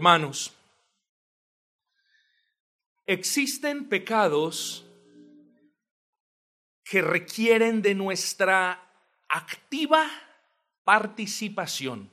[0.00, 0.56] Hermanos,
[3.04, 4.86] existen pecados
[6.82, 8.82] que requieren de nuestra
[9.28, 10.08] activa
[10.84, 12.08] participación.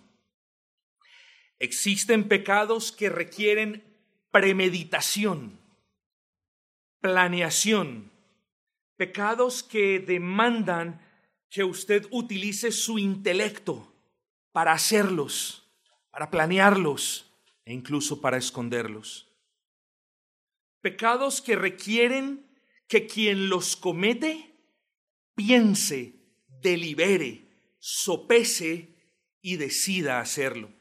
[1.60, 3.82] Existen pecados que requieren
[4.32, 5.58] premeditación,
[7.00, 8.12] planeación,
[8.98, 11.00] pecados que demandan
[11.50, 13.94] que usted utilice su intelecto
[14.52, 15.66] para hacerlos,
[16.12, 17.27] para planearlos
[17.68, 19.28] e incluso para esconderlos.
[20.80, 22.48] Pecados que requieren
[22.88, 24.56] que quien los comete
[25.36, 26.16] piense,
[26.62, 27.44] delibere,
[27.78, 28.96] sopese
[29.42, 30.72] y decida hacerlo.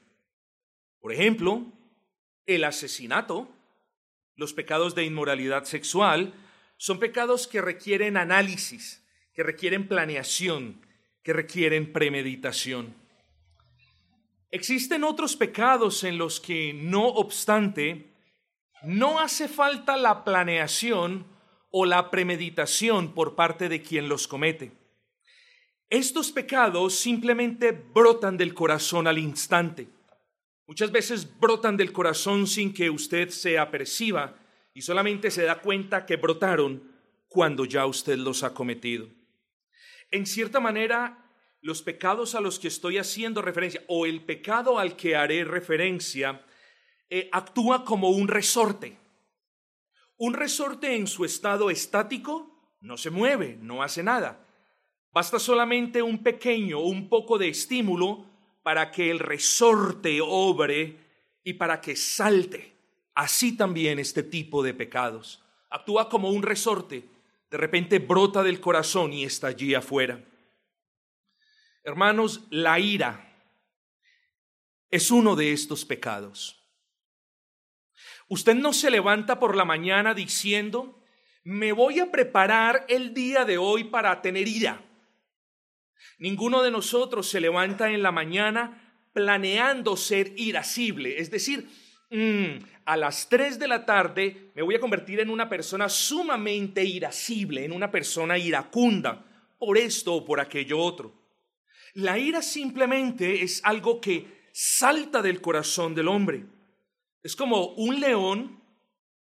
[1.01, 1.73] Por ejemplo,
[2.47, 3.53] el asesinato,
[4.37, 6.35] los pecados de inmoralidad sexual,
[6.77, 10.81] son pecados que requieren análisis, que requieren planeación,
[11.25, 12.95] que requieren premeditación.
[14.51, 18.13] Existen otros pecados en los que, no obstante,
[18.83, 21.27] no hace falta la planeación
[21.71, 24.73] o la premeditación por parte de quien los comete.
[25.91, 29.89] Estos pecados simplemente brotan del corazón al instante.
[30.67, 34.37] Muchas veces brotan del corazón sin que usted se aperciba
[34.75, 36.83] y solamente se da cuenta que brotaron
[37.29, 39.09] cuando ya usted los ha cometido.
[40.11, 41.26] En cierta manera,
[41.67, 46.47] los pecados a los que estoy haciendo referencia o el pecado al que haré referencia
[47.11, 48.97] eh, actúa como un resorte.
[50.17, 54.47] Un resorte en su estado estático no se mueve, no hace nada.
[55.11, 58.27] Basta solamente un pequeño, un poco de estímulo
[58.63, 61.01] para que el resorte obre
[61.43, 62.77] y para que salte.
[63.13, 65.43] Así también este tipo de pecados.
[65.69, 67.09] Actúa como un resorte,
[67.51, 70.23] de repente brota del corazón y está allí afuera.
[71.87, 73.33] Hermanos, la ira
[74.91, 76.69] es uno de estos pecados.
[78.27, 81.01] Usted no se levanta por la mañana diciendo,
[81.45, 84.85] me voy a preparar el día de hoy para tener ira.
[86.19, 91.69] Ninguno de nosotros se levanta en la mañana planeando ser irascible, es decir,
[92.11, 96.83] mm, a las 3 de la tarde me voy a convertir en una persona sumamente
[96.83, 99.25] irascible, en una persona iracunda,
[99.57, 101.26] por esto o por aquello otro.
[101.97, 106.45] La ira simplemente es algo que salta del corazón del hombre.
[107.23, 108.63] Es como un león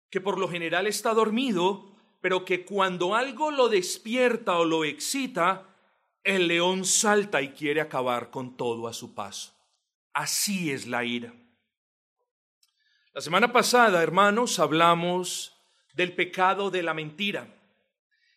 [0.09, 5.75] que por lo general está dormido, pero que cuando algo lo despierta o lo excita,
[6.23, 9.53] el león salta y quiere acabar con todo a su paso.
[10.13, 11.35] Así es la ira.
[13.13, 15.61] La semana pasada, hermanos, hablamos
[15.95, 17.61] del pecado de la mentira.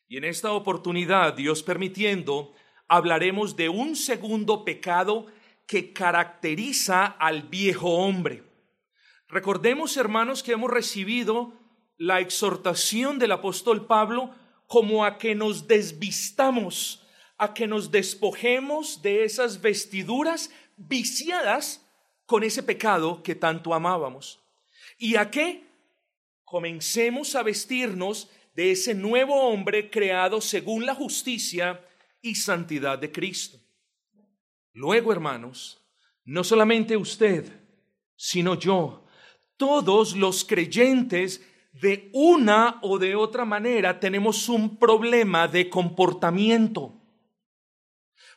[0.07, 2.55] Y en esta oportunidad, Dios permitiendo,
[2.87, 5.27] hablaremos de un segundo pecado
[5.67, 8.43] que caracteriza al viejo hombre.
[9.27, 11.53] Recordemos, hermanos, que hemos recibido
[11.97, 14.35] la exhortación del apóstol Pablo
[14.67, 17.03] como a que nos desvistamos,
[17.37, 21.85] a que nos despojemos de esas vestiduras viciadas
[22.25, 24.39] con ese pecado que tanto amábamos.
[24.97, 25.65] Y a que
[26.43, 31.81] comencemos a vestirnos de ese nuevo hombre creado según la justicia
[32.25, 33.59] y santidad de Cristo.
[34.73, 35.79] Luego, hermanos,
[36.23, 37.45] no solamente usted,
[38.15, 39.05] sino yo,
[39.57, 46.99] todos los creyentes de una o de otra manera tenemos un problema de comportamiento.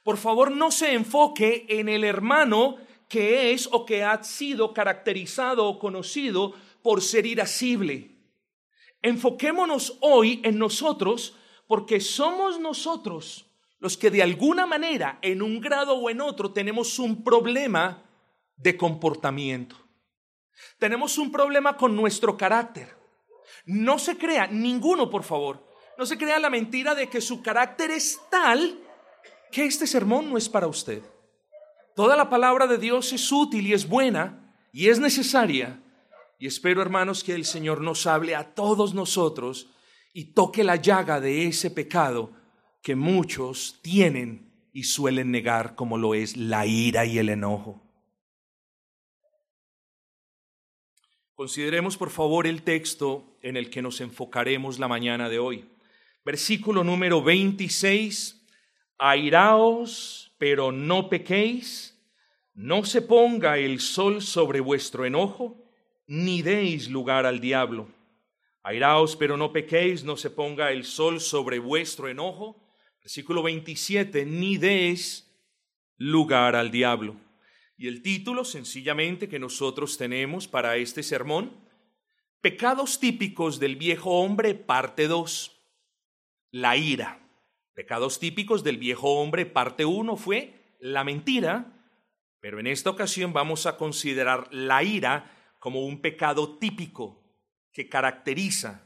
[0.05, 2.77] Por favor, no se enfoque en el hermano
[3.09, 6.53] que es o que ha sido caracterizado o conocido
[6.83, 8.19] por ser irascible.
[9.01, 11.35] Enfoquémonos hoy en nosotros
[11.67, 13.48] porque somos nosotros
[13.81, 18.03] los que de alguna manera, en un grado o en otro, tenemos un problema
[18.57, 19.77] de comportamiento.
[20.79, 22.97] Tenemos un problema con nuestro carácter.
[23.65, 27.91] No se crea, ninguno por favor, no se crea la mentira de que su carácter
[27.91, 28.79] es tal
[29.51, 31.03] que este sermón no es para usted.
[31.95, 35.83] Toda la palabra de Dios es útil y es buena y es necesaria.
[36.39, 39.71] Y espero, hermanos, que el Señor nos hable a todos nosotros
[40.13, 42.38] y toque la llaga de ese pecado
[42.83, 47.83] que muchos tienen y suelen negar como lo es la ira y el enojo.
[51.35, 55.69] Consideremos por favor el texto en el que nos enfocaremos la mañana de hoy.
[56.25, 58.45] Versículo número 26.
[58.99, 61.97] Airaos, pero no pequéis.
[62.55, 65.57] No se ponga el sol sobre vuestro enojo,
[66.09, 67.87] ni deis lugar al diablo.
[68.65, 72.68] Airaos, pero no pequéis, no se ponga el sol sobre vuestro enojo.
[73.09, 74.27] Versículo 27.
[74.27, 75.35] Ni deis
[75.97, 77.17] lugar al diablo.
[77.79, 81.59] Y el título sencillamente que nosotros tenemos para este sermón,
[82.43, 85.59] Pecados típicos del viejo hombre, parte 2.
[86.51, 87.27] La ira.
[87.73, 91.89] Pecados típicos del viejo hombre, parte 1 fue la mentira,
[92.41, 97.25] pero en esta ocasión vamos a considerar la ira como un pecado típico
[97.73, 98.83] que caracteriza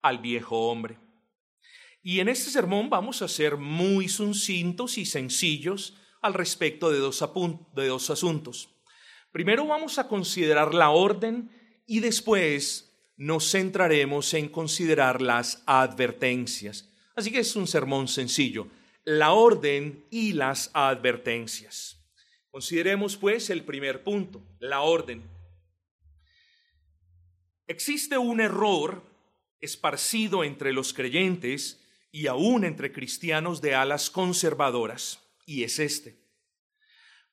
[0.00, 1.01] al viejo hombre.
[2.02, 8.10] Y en este sermón vamos a ser muy sucintos y sencillos al respecto de dos,
[8.10, 8.68] asuntos.
[9.30, 11.50] Primero vamos a considerar la orden
[11.86, 16.90] y después nos centraremos en considerar las advertencias.
[17.14, 18.66] Así que es un sermón sencillo,
[19.04, 21.98] la orden y las advertencias.
[22.50, 25.22] Consideremos pues el primer punto, la orden.
[27.68, 29.02] Existe un error
[29.60, 31.81] esparcido entre los creyentes
[32.12, 36.20] y aún entre cristianos de alas conservadoras, y es este.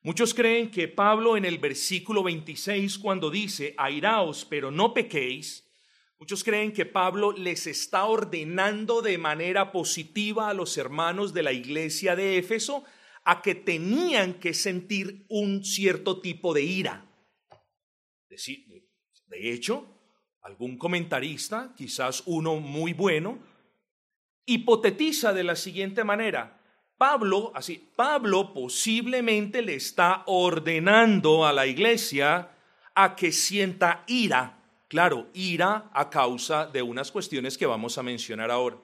[0.01, 5.69] Muchos creen que Pablo en el versículo 26, cuando dice, airaos, pero no pequéis,
[6.17, 11.51] muchos creen que Pablo les está ordenando de manera positiva a los hermanos de la
[11.51, 12.85] iglesia de Éfeso
[13.25, 17.05] a que tenían que sentir un cierto tipo de ira.
[18.29, 19.85] De hecho,
[20.41, 23.39] algún comentarista, quizás uno muy bueno,
[24.49, 26.59] hipotetiza de la siguiente manera,
[26.97, 32.49] Pablo, así, Pablo posiblemente le está ordenando a la iglesia
[32.95, 34.57] a que sienta ira.
[34.87, 38.77] Claro, ira a causa de unas cuestiones que vamos a mencionar ahora.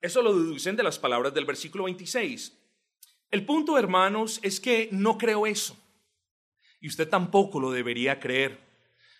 [0.00, 2.56] Eso lo deducen de las palabras del versículo 26.
[3.30, 5.76] El punto, hermanos, es que no creo eso.
[6.80, 8.67] Y usted tampoco lo debería creer.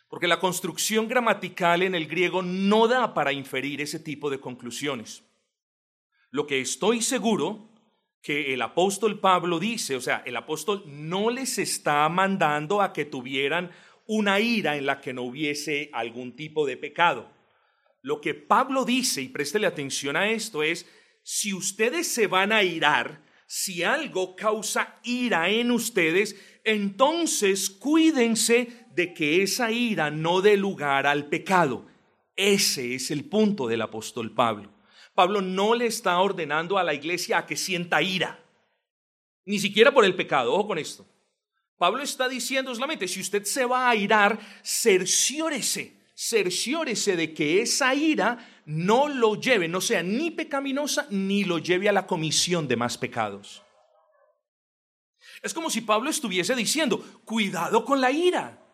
[0.08, 5.22] Porque la construcción gramatical en el griego no da para inferir ese tipo de conclusiones.
[6.30, 7.68] Lo que estoy seguro
[8.22, 13.04] que el apóstol Pablo dice, o sea, el apóstol no les está mandando a que
[13.04, 13.70] tuvieran
[14.06, 17.30] una ira en la que no hubiese algún tipo de pecado.
[18.02, 20.86] Lo que Pablo dice, y préstele atención a esto, es,
[21.22, 29.14] si ustedes se van a irar, si algo causa ira en ustedes, entonces cuídense de
[29.14, 31.86] que esa ira no dé lugar al pecado.
[32.36, 34.72] Ese es el punto del apóstol Pablo.
[35.14, 38.38] Pablo no le está ordenando a la iglesia a que sienta ira,
[39.44, 41.06] ni siquiera por el pecado, ojo con esto.
[41.76, 47.94] Pablo está diciendo solamente, si usted se va a irar, cerciórese, cerciórese de que esa
[47.94, 52.76] ira no lo lleve, no sea ni pecaminosa, ni lo lleve a la comisión de
[52.76, 53.62] más pecados.
[55.42, 58.64] Es como si Pablo estuviese diciendo, cuidado con la ira,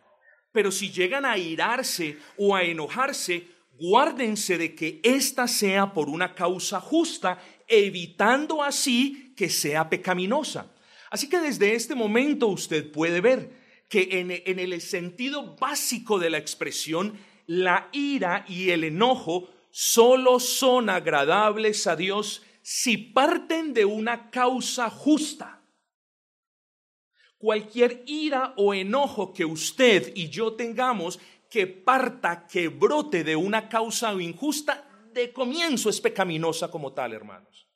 [0.52, 6.34] pero si llegan a irarse o a enojarse, guárdense de que ésta sea por una
[6.34, 10.72] causa justa, evitando así que sea pecaminosa.
[11.10, 16.30] Así que desde este momento usted puede ver que en, en, el sentido básico de
[16.30, 23.84] la expresión, la ira y el enojo solo son agradables a Dios si parten de
[23.84, 25.63] una causa justa.
[27.44, 31.20] Cualquier ira o enojo que usted y yo tengamos
[31.50, 37.68] que parta, que brote de una causa injusta, de comienzo es pecaminosa como tal, hermanos.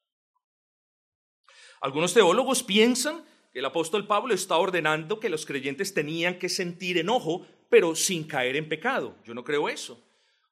[1.82, 3.22] Algunos teólogos piensan
[3.52, 8.26] que el apóstol Pablo está ordenando que los creyentes tenían que sentir enojo, pero sin
[8.26, 9.16] caer en pecado.
[9.22, 10.02] Yo no creo eso.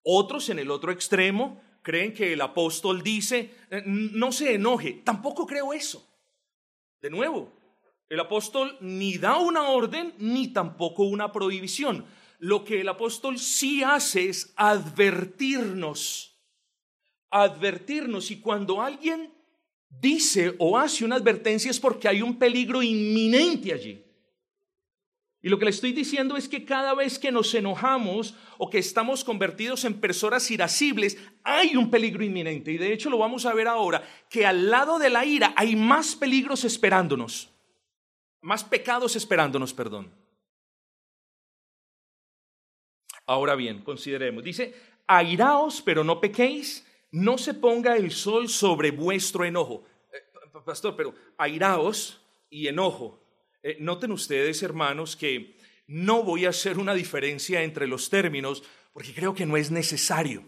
[0.03, 3.55] Otros en el otro extremo creen que el apóstol dice,
[3.87, 5.01] no se enoje.
[5.03, 6.07] Tampoco creo eso.
[7.01, 7.66] De nuevo,
[8.09, 12.05] el apóstol ni da una orden ni tampoco una prohibición
[12.39, 16.39] lo que el apóstol sí hace es advertirnos,
[17.31, 18.31] advertirnos.
[18.31, 19.33] Y cuando alguien
[19.89, 24.03] dice o hace una advertencia es porque hay un peligro inminente allí.
[25.43, 28.79] Y lo que le estoy diciendo es que cada vez que nos enojamos o que
[28.79, 32.73] estamos convertidos en personas irascibles, hay un peligro inminente.
[32.73, 35.77] Y de hecho lo vamos a ver ahora, que al lado de la ira hay
[35.77, 37.56] más peligros esperándonos,
[38.47, 40.09] más pecados esperándonos, perdón.
[43.27, 44.45] Ahora bien, consideremos.
[44.45, 44.73] Dice,
[45.09, 49.85] airaos, pero no pequéis, no se ponga el sol sobre vuestro enojo.
[50.13, 53.21] Eh, pastor, pero airaos y enojo.
[53.65, 58.63] Eh, noten ustedes, hermanos, que no voy a hacer una diferencia entre los términos
[58.93, 60.45] porque creo que no es necesario.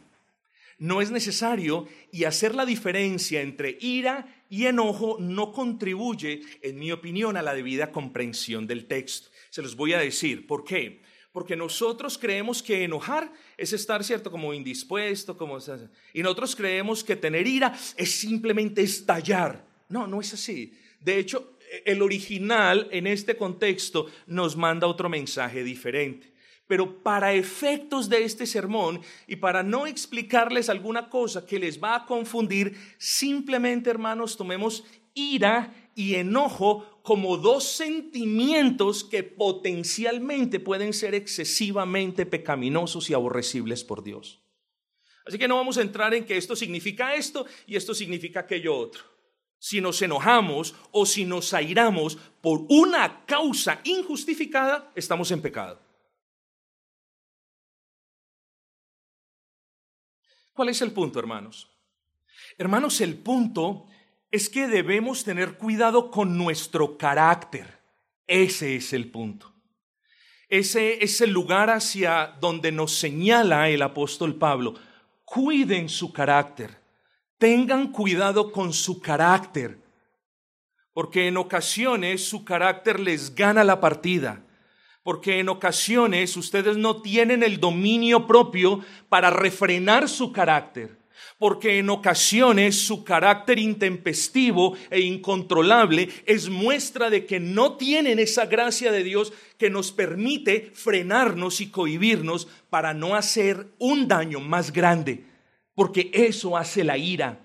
[0.78, 6.92] No es necesario y hacer la diferencia entre ira y enojo no contribuye, en mi
[6.92, 9.30] opinión, a la debida comprensión del texto.
[9.50, 10.46] Se los voy a decir.
[10.46, 11.02] ¿Por qué?
[11.32, 14.30] Porque nosotros creemos que enojar es estar, ¿cierto?
[14.30, 15.58] Como indispuesto, como...
[16.14, 19.64] Y nosotros creemos que tener ira es simplemente estallar.
[19.88, 20.72] No, no es así.
[21.00, 26.32] De hecho, el original en este contexto nos manda otro mensaje diferente.
[26.68, 31.96] Pero para efectos de este sermón y para no explicarles alguna cosa que les va
[31.96, 34.84] a confundir, simplemente hermanos tomemos
[35.14, 44.04] ira y enojo como dos sentimientos que potencialmente pueden ser excesivamente pecaminosos y aborrecibles por
[44.04, 44.42] Dios.
[45.26, 48.76] Así que no vamos a entrar en que esto significa esto y esto significa aquello
[48.76, 49.02] otro.
[49.58, 55.87] Si nos enojamos o si nos airamos por una causa injustificada, estamos en pecado.
[60.58, 61.70] ¿Cuál es el punto, hermanos?
[62.58, 63.86] Hermanos, el punto
[64.28, 67.78] es que debemos tener cuidado con nuestro carácter.
[68.26, 69.54] Ese es el punto.
[70.48, 74.74] Ese es el lugar hacia donde nos señala el apóstol Pablo.
[75.24, 76.76] Cuiden su carácter.
[77.38, 79.78] Tengan cuidado con su carácter.
[80.92, 84.44] Porque en ocasiones su carácter les gana la partida
[85.08, 90.98] porque en ocasiones ustedes no tienen el dominio propio para refrenar su carácter,
[91.38, 98.44] porque en ocasiones su carácter intempestivo e incontrolable es muestra de que no tienen esa
[98.44, 104.74] gracia de Dios que nos permite frenarnos y cohibirnos para no hacer un daño más
[104.74, 105.24] grande,
[105.74, 107.40] porque eso hace la ira.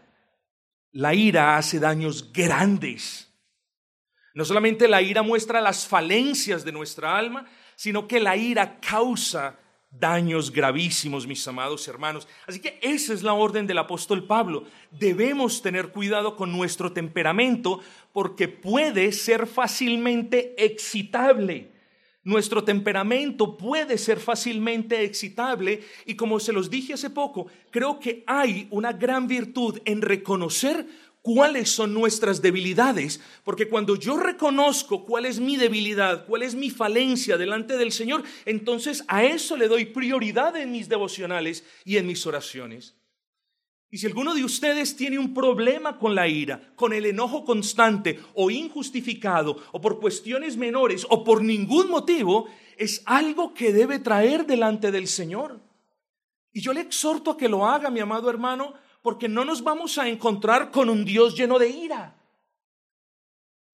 [0.91, 3.32] La ira hace daños grandes.
[4.33, 9.59] No solamente la ira muestra las falencias de nuestra alma, sino que la ira causa
[9.91, 12.27] daños gravísimos, mis amados hermanos.
[12.47, 14.65] Así que esa es la orden del apóstol Pablo.
[14.91, 17.79] Debemos tener cuidado con nuestro temperamento
[18.11, 21.71] porque puede ser fácilmente excitable.
[22.23, 28.23] Nuestro temperamento puede ser fácilmente excitable y como se los dije hace poco, creo que
[28.25, 30.87] hay una gran virtud en reconocer
[31.23, 36.69] cuáles son nuestras debilidades, porque cuando yo reconozco cuál es mi debilidad, cuál es mi
[36.69, 42.07] falencia delante del Señor, entonces a eso le doy prioridad en mis devocionales y en
[42.07, 42.95] mis oraciones.
[43.89, 48.19] Y si alguno de ustedes tiene un problema con la ira, con el enojo constante
[48.33, 54.45] o injustificado, o por cuestiones menores, o por ningún motivo, es algo que debe traer
[54.45, 55.61] delante del Señor.
[56.51, 58.73] Y yo le exhorto a que lo haga, mi amado hermano,
[59.03, 62.15] porque no nos vamos a encontrar con un Dios lleno de ira.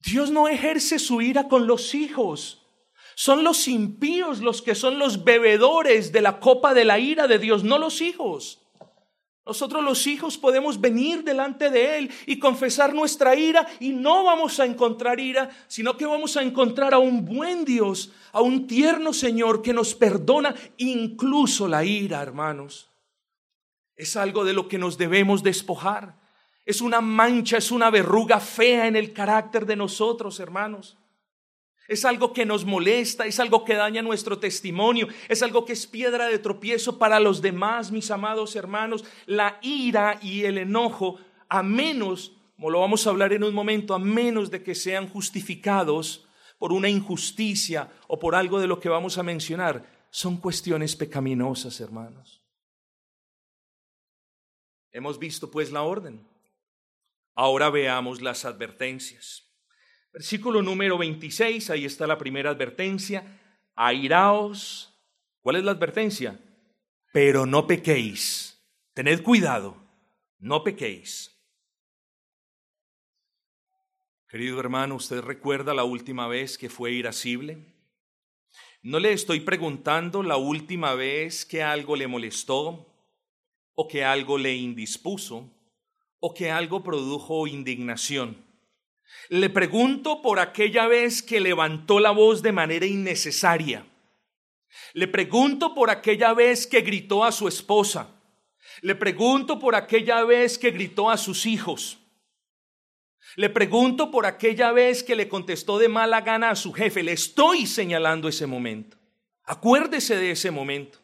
[0.03, 2.65] Dios no ejerce su ira con los hijos.
[3.15, 7.37] Son los impíos los que son los bebedores de la copa de la ira de
[7.37, 8.59] Dios, no los hijos.
[9.45, 14.59] Nosotros los hijos podemos venir delante de Él y confesar nuestra ira y no vamos
[14.59, 19.13] a encontrar ira, sino que vamos a encontrar a un buen Dios, a un tierno
[19.13, 22.88] Señor que nos perdona incluso la ira, hermanos.
[23.99, 26.15] Es algo de lo que nos debemos despojar.
[26.65, 30.97] Es una mancha, es una verruga fea en el carácter de nosotros, hermanos.
[31.85, 35.85] Es algo que nos molesta, es algo que daña nuestro testimonio, es algo que es
[35.85, 39.03] piedra de tropiezo para los demás, mis amados hermanos.
[39.25, 43.93] La ira y el enojo, a menos, como lo vamos a hablar en un momento,
[43.93, 46.25] a menos de que sean justificados
[46.57, 51.81] por una injusticia o por algo de lo que vamos a mencionar, son cuestiones pecaminosas,
[51.81, 52.38] hermanos.
[54.99, 56.27] Hemos visto pues la orden.
[57.33, 59.49] Ahora veamos las advertencias.
[60.11, 63.39] Versículo número 26, ahí está la primera advertencia.
[63.75, 64.93] Airaos.
[65.39, 66.37] ¿Cuál es la advertencia?
[67.13, 68.61] Pero no pequéis.
[68.93, 69.77] Tened cuidado,
[70.37, 71.33] no pequéis.
[74.27, 77.73] Querido hermano, ¿usted recuerda la última vez que fue irascible?
[78.81, 82.88] No le estoy preguntando la última vez que algo le molestó,
[83.81, 85.49] o que algo le indispuso
[86.19, 88.35] o que algo produjo indignación.
[89.29, 93.85] Le pregunto por aquella vez que levantó la voz de manera innecesaria.
[94.91, 98.09] Le pregunto por aquella vez que gritó a su esposa.
[98.81, 101.99] Le pregunto por aquella vez que gritó a sus hijos.
[103.37, 107.01] Le pregunto por aquella vez que le contestó de mala gana a su jefe.
[107.01, 108.97] Le estoy señalando ese momento.
[109.45, 110.98] Acuérdese de ese momento.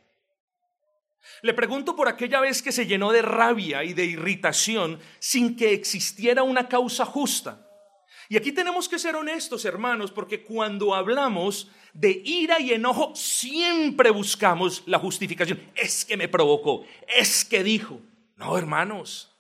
[1.42, 5.74] Le pregunto por aquella vez que se llenó de rabia y de irritación sin que
[5.74, 7.62] existiera una causa justa.
[8.30, 14.10] Y aquí tenemos que ser honestos, hermanos, porque cuando hablamos de ira y enojo, siempre
[14.10, 15.62] buscamos la justificación.
[15.76, 18.02] Es que me provocó, es que dijo.
[18.36, 19.32] No, hermanos,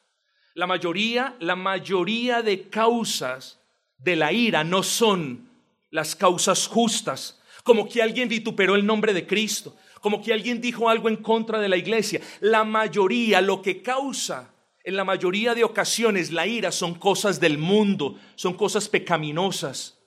[0.53, 3.59] la mayoría, la mayoría de causas
[3.97, 5.49] de la ira no son
[5.89, 10.87] las causas justas, como que alguien vituperó el nombre de Cristo, como que alguien dijo
[10.87, 12.21] algo en contra de la iglesia.
[12.39, 17.57] La mayoría lo que causa en la mayoría de ocasiones la ira son cosas del
[17.57, 19.97] mundo, son cosas pecaminosas.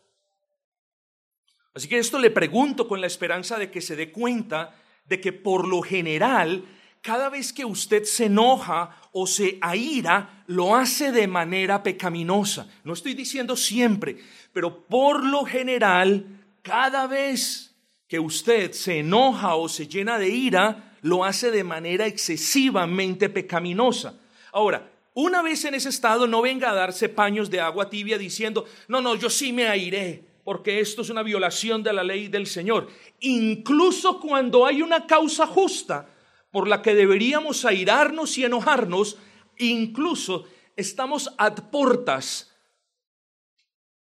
[1.75, 4.73] Así que esto le pregunto con la esperanza de que se dé cuenta
[5.05, 6.65] de que por lo general,
[7.01, 12.71] cada vez que usted se enoja o se aira, lo hace de manera pecaminosa.
[12.85, 14.17] No estoy diciendo siempre,
[14.53, 16.25] pero por lo general,
[16.63, 17.68] cada vez
[18.09, 24.19] que usted se enoja o se llena de ira, lo hace de manera excesivamente pecaminosa.
[24.53, 28.65] Ahora, una vez en ese estado, no venga a darse paños de agua tibia diciendo,
[28.89, 32.47] no, no, yo sí me airé, porque esto es una violación de la ley del
[32.47, 32.89] Señor.
[33.21, 36.09] Incluso cuando hay una causa justa
[36.51, 39.19] por la que deberíamos airarnos y enojarnos,
[39.59, 40.47] incluso
[40.77, 42.48] estamos a portas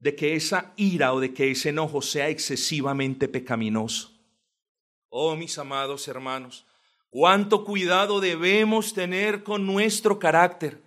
[0.03, 4.12] de que esa ira o de que ese enojo sea excesivamente pecaminoso.
[5.10, 6.65] Oh, mis amados hermanos,
[7.13, 10.81] Cuánto cuidado debemos tener con nuestro carácter.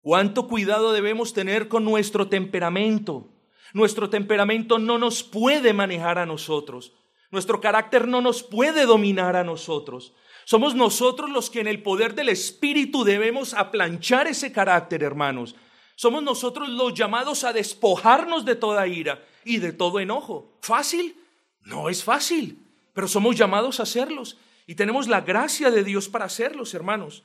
[0.00, 3.26] Cuánto cuidado debemos tener con nuestro temperamento.
[3.74, 6.92] Nuestro temperamento no nos puede manejar a nosotros.
[7.32, 10.14] Nuestro carácter no nos puede dominar a nosotros.
[10.44, 15.56] Somos nosotros los que en el poder del Espíritu debemos aplanchar ese carácter, hermanos.
[15.96, 20.58] Somos nosotros los llamados a despojarnos de toda ira y de todo enojo.
[20.60, 21.16] ¿Fácil?
[21.62, 24.36] No es fácil, pero somos llamados a hacerlos.
[24.66, 27.24] Y tenemos la gracia de Dios para hacerlos, hermanos.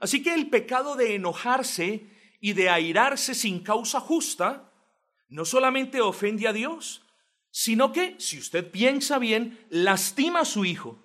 [0.00, 2.04] Así que el pecado de enojarse
[2.40, 4.70] y de airarse sin causa justa
[5.28, 7.02] no solamente ofende a Dios,
[7.50, 10.98] sino que, si usted piensa bien, lastima a su hijo,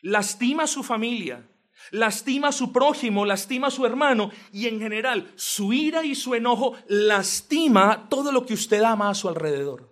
[0.00, 1.46] lastima a su familia,
[1.90, 6.34] lastima a su prójimo, lastima a su hermano y en general su ira y su
[6.34, 9.88] enojo lastima todo lo que usted ama a su alrededor.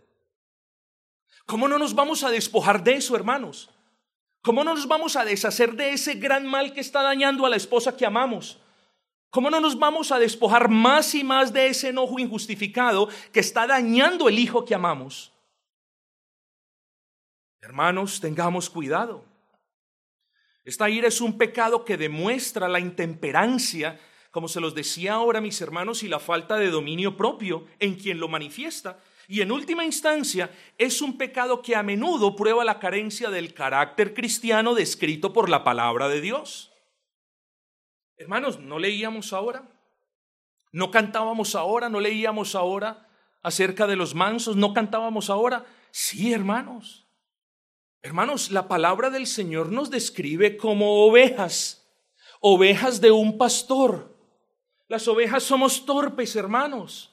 [1.47, 3.71] ¿Cómo no nos vamos a despojar de eso, hermanos?
[4.43, 7.57] ¿Cómo no nos vamos a deshacer de ese gran mal que está dañando a la
[7.57, 8.59] esposa que amamos?
[9.31, 13.67] ¿Cómo no nos vamos a despojar más y más de ese enojo injustificado que está
[13.67, 15.33] dañando el hijo que amamos?
[17.61, 19.28] Hermanos, tengamos cuidado.
[20.69, 23.99] Esta ira es un pecado que demuestra la intemperancia,
[24.31, 28.21] como se los decía ahora mis hermanos, y la falta de dominio propio en quien
[28.21, 28.99] lo manifiesta.
[29.29, 34.13] Y en última instancia, es un pecado que a menudo prueba la carencia del carácter
[34.13, 36.71] cristiano descrito por la palabra de Dios.
[38.19, 39.67] Hermanos, ¿no leíamos ahora?
[40.71, 41.89] ¿No cantábamos ahora?
[41.89, 43.09] ¿No leíamos ahora
[43.41, 44.55] acerca de los mansos?
[44.55, 45.65] ¿No cantábamos ahora?
[45.93, 47.08] Sí, hermanos.
[48.03, 51.87] Hermanos, la palabra del Señor nos describe como ovejas,
[52.41, 54.17] ovejas de un pastor.
[54.87, 57.13] Las ovejas somos torpes, hermanos.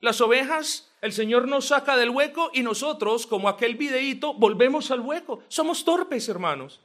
[0.00, 5.00] Las ovejas el Señor nos saca del hueco y nosotros, como aquel videíto, volvemos al
[5.00, 5.42] hueco.
[5.48, 6.80] Somos torpes, hermanos.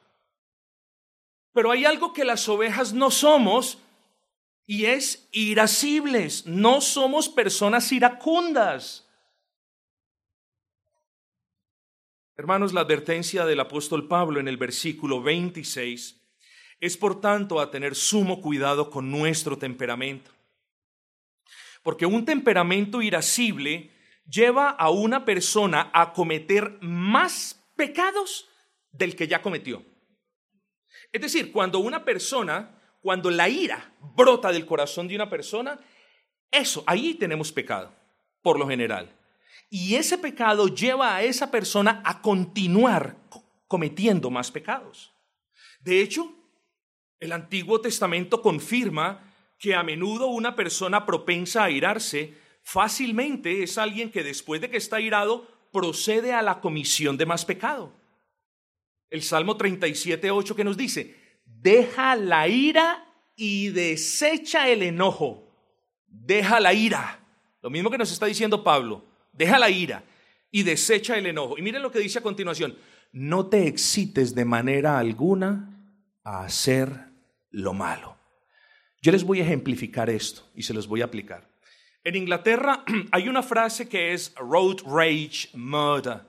[1.53, 3.77] Pero hay algo que las ovejas no somos
[4.65, 6.45] y es irascibles.
[6.45, 9.06] No somos personas iracundas.
[12.39, 16.21] Hermanos, la advertencia del apóstol Pablo en el versículo 26
[16.79, 20.29] es por tanto a tener sumo cuidado con nuestro temperamento.
[21.81, 23.89] Porque un temperamento irascible
[24.29, 28.47] lleva a una persona a cometer más pecados
[28.91, 29.83] del que ya cometió.
[31.11, 35.79] Es decir, cuando una persona, cuando la ira brota del corazón de una persona,
[36.51, 37.91] eso, ahí tenemos pecado,
[38.43, 39.16] por lo general.
[39.69, 43.17] Y ese pecado lleva a esa persona a continuar
[43.67, 45.13] cometiendo más pecados.
[45.81, 46.33] De hecho,
[47.19, 54.11] el Antiguo Testamento confirma que a menudo una persona propensa a irarse fácilmente es alguien
[54.11, 57.93] que después de que está irado procede a la comisión de más pecado.
[59.09, 65.43] El Salmo 37, 8 que nos dice, deja la ira y desecha el enojo.
[66.07, 67.19] Deja la ira.
[67.61, 69.05] Lo mismo que nos está diciendo Pablo,
[69.37, 70.03] deja la ira
[70.51, 71.57] y desecha el enojo.
[71.57, 72.77] Y miren lo que dice a continuación,
[73.11, 75.73] no te excites de manera alguna
[76.23, 76.91] a hacer
[77.51, 78.17] lo malo.
[79.01, 81.47] Yo les voy a ejemplificar esto y se los voy a aplicar.
[82.03, 86.21] En Inglaterra hay una frase que es road rage murder.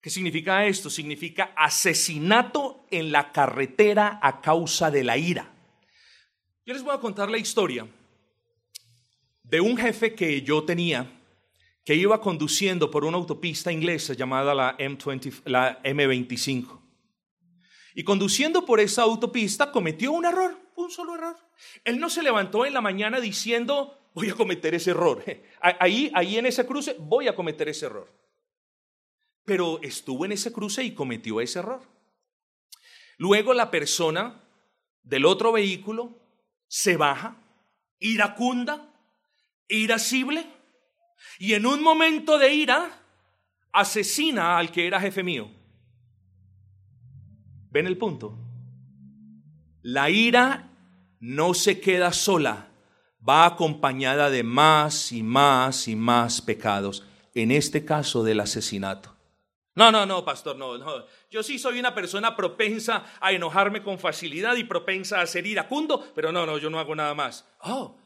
[0.00, 0.90] ¿Qué significa esto?
[0.90, 5.52] Significa asesinato en la carretera a causa de la ira.
[6.64, 7.86] Yo les voy a contar la historia
[9.42, 11.15] de un jefe que yo tenía
[11.86, 16.80] que iba conduciendo por una autopista inglesa llamada la, M20, la M25.
[17.94, 21.36] Y conduciendo por esa autopista cometió un error, un solo error.
[21.84, 25.22] Él no se levantó en la mañana diciendo, voy a cometer ese error.
[25.60, 28.12] Ahí, ahí en ese cruce voy a cometer ese error.
[29.44, 31.82] Pero estuvo en ese cruce y cometió ese error.
[33.16, 34.42] Luego la persona
[35.04, 36.18] del otro vehículo
[36.66, 37.36] se baja,
[38.00, 38.92] iracunda,
[39.68, 40.55] irascible,
[41.38, 43.02] y en un momento de ira
[43.72, 45.50] asesina al que era jefe mío.
[47.70, 48.38] ¿Ven el punto?
[49.82, 50.70] La ira
[51.20, 52.68] no se queda sola,
[53.26, 59.14] va acompañada de más y más y más pecados, en este caso del asesinato.
[59.74, 61.04] No, no, no, pastor, no, no.
[61.30, 66.12] Yo sí soy una persona propensa a enojarme con facilidad y propensa a ser iracundo,
[66.14, 67.46] pero no, no, yo no hago nada más.
[67.60, 67.98] Oh,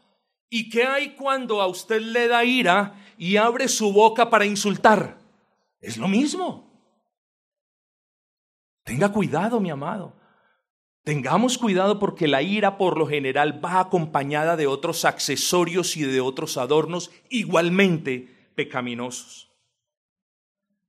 [0.51, 5.19] ¿y qué hay cuando a usted le da ira y abre su boca para insultar?
[5.81, 6.71] Es lo mismo.
[8.85, 10.21] Tenga cuidado, mi amado.
[11.05, 16.21] Tengamos cuidado porque la ira por lo general va acompañada de otros accesorios y de
[16.21, 19.51] otros adornos igualmente pecaminosos.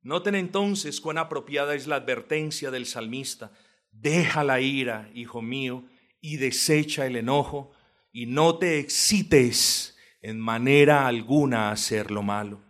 [0.02, 3.52] Noten entonces cuán apropiada es la advertencia del salmista.
[3.92, 5.86] Deja la ira, hijo mío,
[6.20, 7.72] y desecha el enojo,
[8.12, 12.62] y no te excites en manera alguna a hacer lo malo.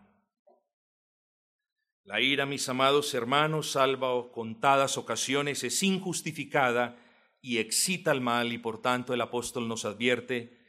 [2.04, 6.98] La ira, mis amados hermanos, salva contadas ocasiones, es injustificada
[7.42, 10.60] y excita al mal y por tanto el apóstol nos advierte,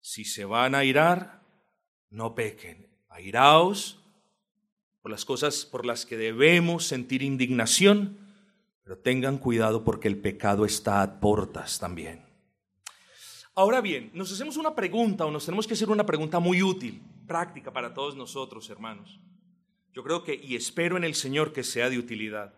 [0.00, 1.42] si se van a irar,
[2.10, 4.02] no pequen, airaos
[5.02, 8.18] por las cosas por las que debemos sentir indignación,
[8.82, 12.25] pero tengan cuidado porque el pecado está a portas también.
[13.56, 17.02] Ahora bien, nos hacemos una pregunta o nos tenemos que hacer una pregunta muy útil,
[17.26, 19.18] práctica para todos nosotros, hermanos.
[19.92, 22.54] Yo creo que, y espero en el Señor que sea de utilidad.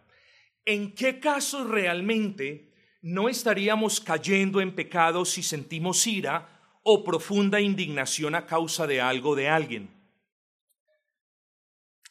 [0.66, 2.68] ¿En qué casos realmente
[3.00, 9.37] no estaríamos cayendo en pecado si sentimos ira o profunda indignación a causa de algo
[9.37, 9.90] de alguien.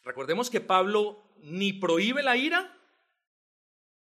[0.03, 2.77] Recordemos que Pablo ni prohíbe la ira,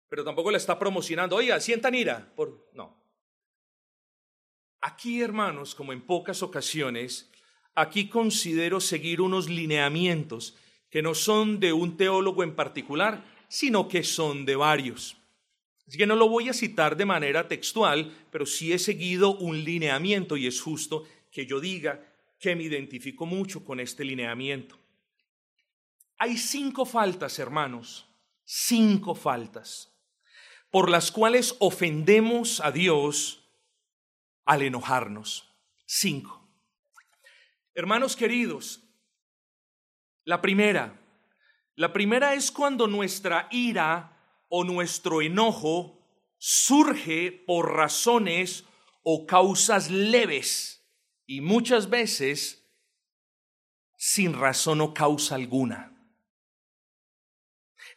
[0.10, 1.36] pero tampoco la está promocionando.
[1.36, 2.34] Oiga, sientan ira.
[2.36, 2.63] Por...
[4.86, 7.32] Aquí, hermanos, como en pocas ocasiones,
[7.74, 10.58] aquí considero seguir unos lineamientos
[10.90, 15.16] que no son de un teólogo en particular, sino que son de varios.
[15.88, 19.64] Así que no lo voy a citar de manera textual, pero sí he seguido un
[19.64, 22.06] lineamiento y es justo que yo diga
[22.38, 24.78] que me identifico mucho con este lineamiento.
[26.18, 28.06] Hay cinco faltas, hermanos,
[28.44, 29.94] cinco faltas
[30.70, 33.43] por las cuales ofendemos a Dios
[34.46, 35.50] al enojarnos.
[35.86, 36.48] Cinco.
[37.74, 38.82] Hermanos queridos,
[40.26, 41.00] la primera,
[41.76, 46.00] la primera es cuando nuestra ira o nuestro enojo
[46.38, 48.66] surge por razones
[49.02, 50.86] o causas leves
[51.26, 52.64] y muchas veces
[53.98, 55.90] sin razón o causa alguna.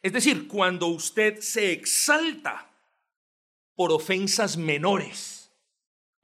[0.03, 2.71] Es decir, cuando usted se exalta
[3.75, 5.36] por ofensas menores,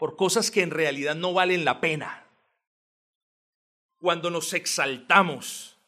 [0.02, 2.26] por cosas que en realidad no valen la pena,
[3.98, 5.78] cuando nos exaltamos,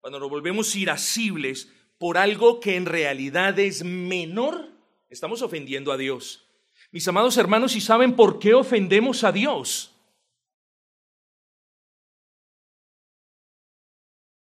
[0.00, 4.70] cuando nos volvemos irascibles por algo que en realidad es menor,
[5.10, 6.48] estamos ofendiendo a Dios.
[6.90, 9.94] Mis amados hermanos, ¿y saben por qué ofendemos a Dios?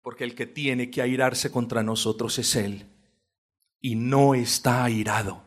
[0.01, 2.87] Porque el que tiene que airarse contra nosotros es Él.
[3.79, 5.43] Y no está airado.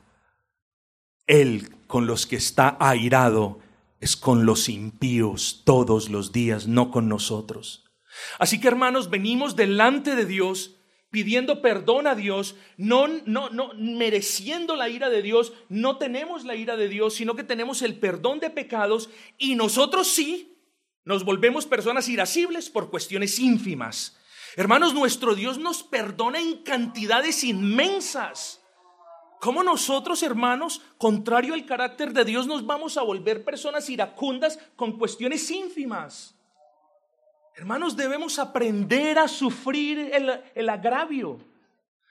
[1.26, 3.60] Él con los que está airado
[4.00, 7.84] es con los impíos todos los días, no con nosotros.
[8.38, 10.76] Así que hermanos, venimos delante de Dios
[11.10, 16.56] pidiendo perdón a Dios, no, no, no, mereciendo la ira de Dios, no tenemos la
[16.56, 20.58] ira de Dios, sino que tenemos el perdón de pecados y nosotros sí
[21.04, 24.18] nos volvemos personas irascibles por cuestiones ínfimas.
[24.56, 28.60] Hermanos, nuestro Dios nos perdona en cantidades inmensas.
[29.40, 34.98] ¿Cómo nosotros, hermanos, contrario al carácter de Dios, nos vamos a volver personas iracundas con
[34.98, 36.34] cuestiones ínfimas?
[37.54, 40.10] Hermanos, debemos aprender a sufrir
[40.54, 41.38] el, agravio.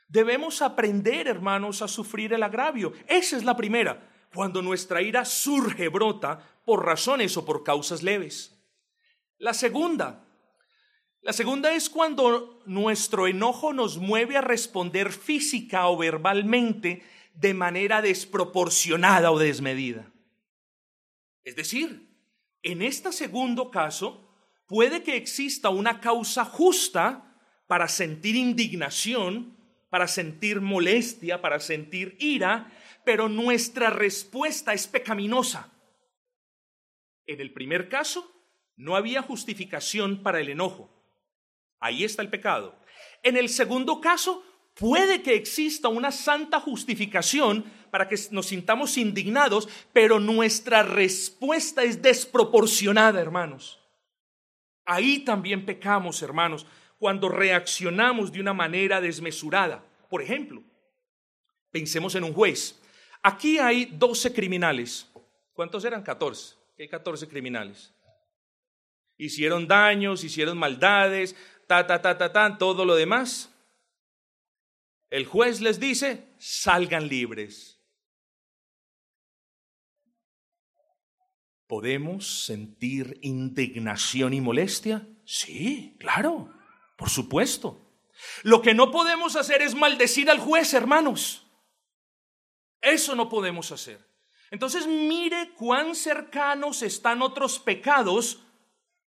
[0.08, 2.94] Debemos aprender, hermanos, a sufrir el agravio.
[3.08, 8.56] Esa es la primera, cuando nuestra ira surge, brota, por razones o por causas leves.
[9.38, 10.26] La segunda,
[11.22, 17.04] la segunda es cuando nuestro enojo nos mueve a responder física o verbalmente
[17.36, 20.12] de manera desproporcionada o desmedida.
[21.44, 22.10] Es decir,
[22.64, 24.28] en este segundo caso,
[24.68, 29.56] puede que exista una causa justa para sentir indignación,
[29.90, 32.72] para sentir molestia, para sentir ira,
[33.06, 35.72] pero nuestra respuesta es pecaminosa.
[37.28, 38.32] En el primer caso,
[38.76, 40.92] no había justificación para el enojo.
[41.80, 42.80] Ahí está el pecado.
[43.24, 44.44] En el segundo caso,
[44.76, 52.02] Puede que exista una santa justificación para que nos sintamos indignados, pero nuestra respuesta es
[52.02, 53.80] desproporcionada, hermanos.
[54.86, 56.66] Ahí también pecamos, hermanos,
[57.00, 59.82] cuando reaccionamos de una manera desmesurada.
[60.10, 60.62] Por ejemplo,
[61.72, 62.78] pensemos en un juez.
[63.24, 65.10] Aquí hay 12 criminales.
[65.54, 66.04] ¿Cuántos eran?
[66.04, 66.56] 14.
[66.78, 67.94] Hay 14 criminales.
[69.18, 71.34] Hicieron daños, hicieron maldades,
[71.66, 73.55] ta, ta, ta, ta, ta, todo lo demás.
[75.10, 77.80] El juez les dice, salgan libres.
[81.68, 85.08] ¿Podemos sentir indignación y molestia?
[85.26, 86.54] Sí, claro,
[86.96, 87.82] por supuesto.
[88.44, 91.46] Lo que no podemos hacer es maldecir al juez, hermanos.
[92.82, 94.06] Eso no podemos hacer.
[94.52, 98.44] Entonces mire cuán cercanos están otros pecados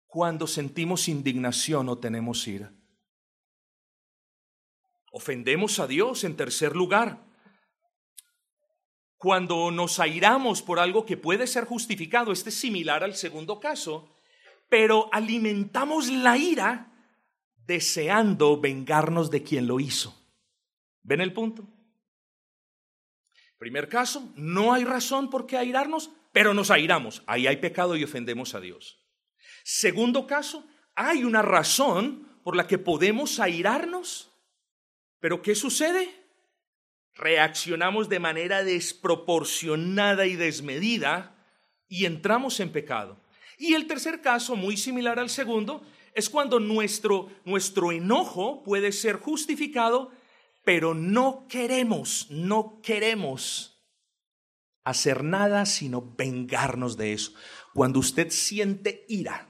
[0.06, 2.74] cuando sentimos indignación o tenemos ira.
[5.18, 7.26] Ofendemos a Dios en tercer lugar.
[9.18, 14.16] Cuando nos airamos por algo que puede ser justificado, este es similar al segundo caso,
[14.70, 16.94] pero alimentamos la ira
[17.66, 20.16] deseando vengarnos de quien lo hizo.
[21.02, 21.68] ¿Ven el punto?
[23.58, 27.24] Primer caso, no hay razón por qué airarnos, pero nos airamos.
[27.26, 29.04] Ahí hay pecado y ofendemos a Dios.
[29.64, 34.37] Segundo caso, hay una razón por la que podemos airarnos,
[35.20, 36.10] pero ¿qué sucede?
[37.16, 41.36] Reaccionamos de manera desproporcionada y desmedida
[41.88, 43.20] y entramos en pecado.
[43.58, 49.18] Y el tercer caso, muy similar al segundo, es cuando nuestro, nuestro enojo puede ser
[49.18, 50.12] justificado
[50.68, 53.82] pero no queremos, no queremos
[54.84, 57.32] hacer nada sino vengarnos de eso.
[57.74, 59.50] Cuando usted siente ira,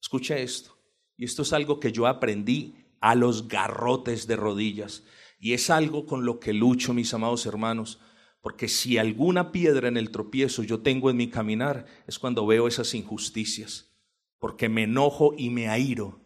[0.00, 0.78] escucha esto,
[1.16, 5.04] y esto es algo que yo aprendí a los garrotes de rodillas,
[5.38, 8.00] y es algo con lo que lucho, mis amados hermanos,
[8.40, 12.66] porque si alguna piedra en el tropiezo yo tengo en mi caminar, es cuando veo
[12.66, 13.94] esas injusticias,
[14.38, 16.18] porque me enojo y me airo,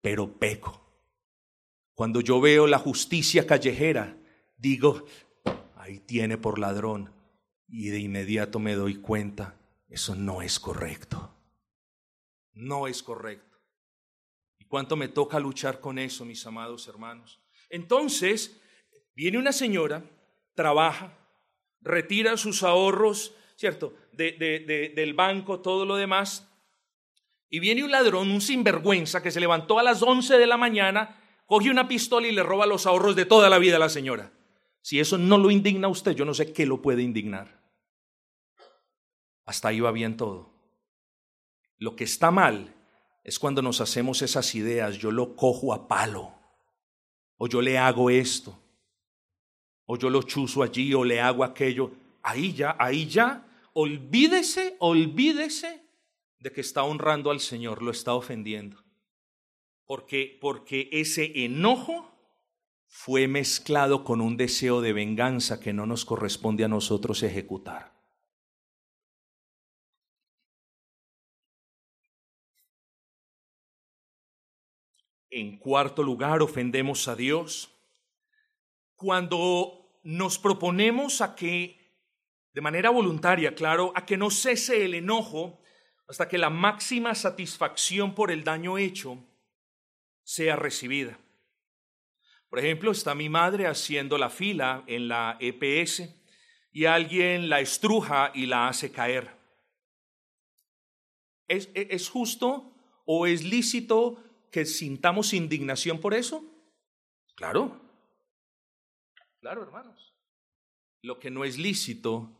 [0.00, 0.84] pero peco.
[1.94, 4.18] Cuando yo veo la justicia callejera,
[4.56, 5.04] digo,
[5.76, 7.12] ahí tiene por ladrón.
[7.68, 11.36] Y de inmediato me doy cuenta, eso no es correcto.
[12.52, 13.55] No es correcto.
[14.66, 17.40] ¿Y cuánto me toca luchar con eso, mis amados hermanos?
[17.70, 18.60] Entonces,
[19.14, 20.02] viene una señora,
[20.56, 21.16] trabaja,
[21.80, 23.94] retira sus ahorros, ¿cierto?
[24.10, 26.50] del banco, todo lo demás.
[27.48, 31.22] Y viene un ladrón, un sinvergüenza, que se levantó a las 11 de la mañana
[31.46, 34.32] coge una pistola y le roba los ahorros de toda la vida a la señora.
[34.82, 37.62] Si eso no lo indigna a usted, yo no sé qué lo puede indignar.
[39.44, 40.52] Hasta ahí va bien todo.
[41.78, 42.75] Lo que está mal
[43.26, 46.32] es cuando nos hacemos esas ideas, yo lo cojo a palo,
[47.36, 48.58] o yo le hago esto,
[49.84, 51.90] o yo lo chuzo allí, o le hago aquello.
[52.22, 55.82] Ahí ya, ahí ya, olvídese, olvídese
[56.38, 58.86] de que está honrando al Señor, lo está ofendiendo
[59.86, 62.10] porque, porque ese enojo
[62.88, 67.95] fue mezclado con un deseo de venganza que no nos corresponde a nosotros ejecutar.
[75.36, 77.70] En cuarto lugar, ofendemos a Dios
[78.94, 81.92] cuando nos proponemos a que,
[82.54, 85.60] de manera voluntaria, claro, a que no cese el enojo
[86.08, 89.22] hasta que la máxima satisfacción por el daño hecho
[90.22, 91.18] sea recibida.
[92.48, 96.14] Por ejemplo, está mi madre haciendo la fila en la EPS
[96.72, 99.36] y alguien la estruja y la hace caer.
[101.46, 106.44] ¿Es, ¿Es, justo o es lícito que sintamos indignación por eso?
[107.34, 107.80] Claro.
[109.40, 110.14] Claro, hermanos.
[111.02, 112.30] Lo que no es lícito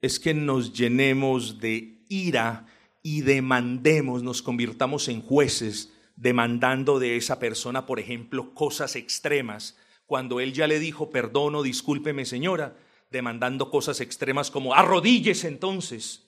[0.00, 2.66] es que nos llenemos de ira
[3.02, 10.40] y demandemos, nos convirtamos en jueces demandando de esa persona, por ejemplo, cosas extremas, cuando
[10.40, 12.76] él ya le dijo, perdono, discúlpeme señora,
[13.10, 16.26] demandando cosas extremas como arrodilles entonces.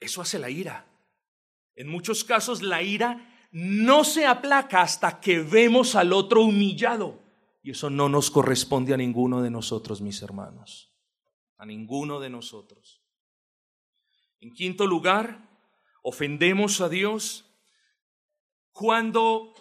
[0.00, 0.86] Eso hace la ira.
[1.76, 7.22] En muchos casos la ira no se aplaca hasta que vemos al otro humillado.
[7.62, 10.92] Y eso no nos corresponde a ninguno de nosotros, mis hermanos.
[11.56, 13.02] A ninguno de nosotros.
[14.40, 15.48] En quinto lugar,
[16.02, 17.44] ofendemos a Dios
[18.70, 19.54] cuando,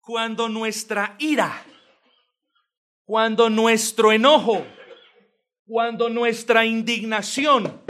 [0.00, 1.64] cuando nuestra ira,
[3.04, 4.66] cuando nuestro enojo,
[5.66, 7.80] cuando nuestra indignación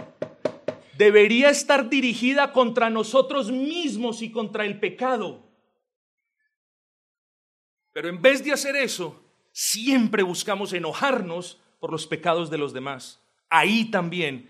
[1.00, 5.48] debería estar dirigida contra nosotros mismos y contra el pecado,
[7.92, 13.20] Pero en vez de hacer eso, siempre buscamos enojarnos por los pecados de los demás.
[13.48, 14.48] Ahí también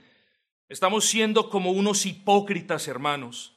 [0.69, 3.57] estamos siendo como unos hipócritas, hermanos.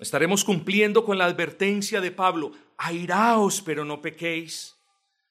[0.00, 4.76] Estaremos cumpliendo con la advertencia de Pablo, airaos pero no pequéis,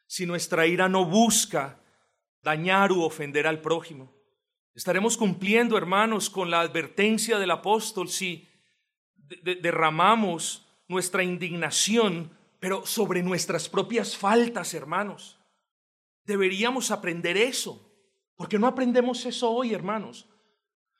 [0.07, 1.82] si nuestra ira no busca
[2.43, 4.13] dañar u ofender al prójimo.
[4.75, 8.49] Estaremos cumpliendo, hermanos, con la advertencia del apóstol si
[9.43, 15.39] derramamos nuestra indignación, pero sobre nuestras propias faltas, hermanos.
[16.25, 17.89] Deberíamos aprender eso.
[18.35, 20.27] porque no aprendemos eso hoy, hermanos?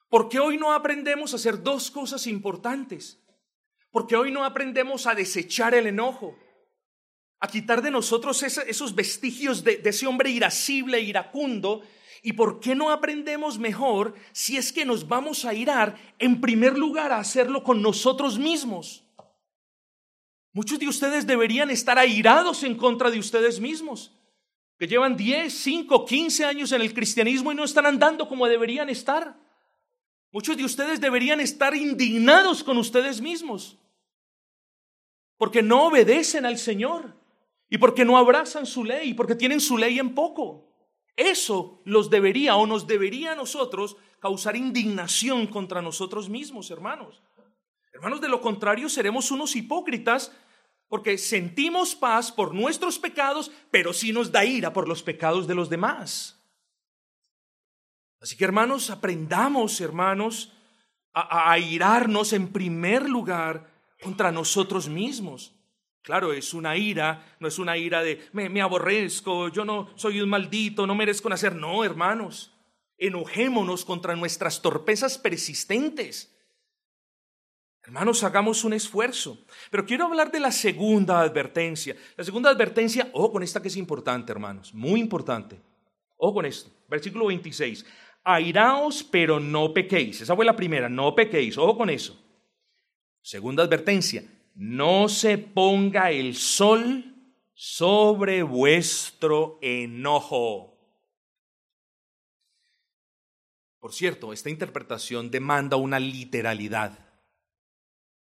[0.07, 3.19] Porque hoy no aprendemos a hacer dos cosas importantes.
[3.91, 6.37] Porque hoy no aprendemos a desechar el enojo,
[7.43, 11.81] a quitar de nosotros esos vestigios de, ese hombre irascible, iracundo.
[12.21, 16.77] ¿Y por qué no aprendemos mejor si es que nos vamos a irar en primer
[16.77, 19.03] lugar a hacerlo con nosotros mismos?
[20.53, 24.17] Muchos de ustedes deberían estar airados en contra de ustedes mismos,
[24.79, 28.89] que llevan 10, 5, 15 años en el cristianismo y no están andando como deberían
[28.89, 29.35] estar.
[30.31, 33.77] Muchos de ustedes deberían estar indignados con ustedes mismos
[35.35, 37.21] porque no obedecen al Señor
[37.69, 40.69] y porque no abrazan su ley, porque tienen su ley en poco.
[41.15, 47.21] Eso los debería o nos debería a nosotros causar indignación contra nosotros mismos, hermanos.
[47.93, 50.31] Hermanos, de lo contrario seremos unos hipócritas
[50.87, 55.55] porque sentimos paz por nuestros pecados, pero sí nos da ira por los pecados de
[55.55, 56.39] los demás.
[58.19, 60.53] Así que hermanos, aprendamos, hermanos,
[61.13, 63.69] a, a irarnos en primer lugar
[64.01, 65.52] contra nosotros mismos.
[66.03, 70.29] Claro, es una ira, no es una ira de me, aborrezco, yo no soy un
[70.29, 71.55] maldito, no merezco nacer.
[71.55, 72.53] No, hermanos,
[72.97, 76.29] enojémonos contra nuestras torpezas persistentes.
[77.83, 79.45] Hermanos, hagamos un esfuerzo.
[79.71, 81.95] Pero quiero hablar de la segunda advertencia.
[82.17, 85.61] La segunda advertencia, ojo con esta que es importante, hermanos, muy importante.
[86.17, 87.85] Ojo con esto, versículo 26.
[88.25, 90.19] Airaos, pero no pequéis.
[90.19, 91.57] Esa fue la primera, no pequéis.
[91.57, 92.19] Ojo con eso.
[93.21, 97.15] Segunda advertencia, no se ponga el sol
[97.53, 100.73] sobre vuestro enojo.
[103.79, 106.99] Por cierto, esta interpretación demanda una literalidad.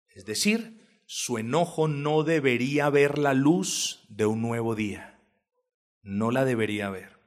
[0.09, 5.19] Es decir, su enojo no debería ver la luz de un nuevo día.
[6.01, 7.19] No la debería ver.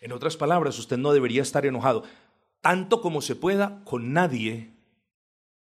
[0.00, 2.04] En otras palabras, usted no debería estar enojado,
[2.60, 4.76] tanto como se pueda, con nadie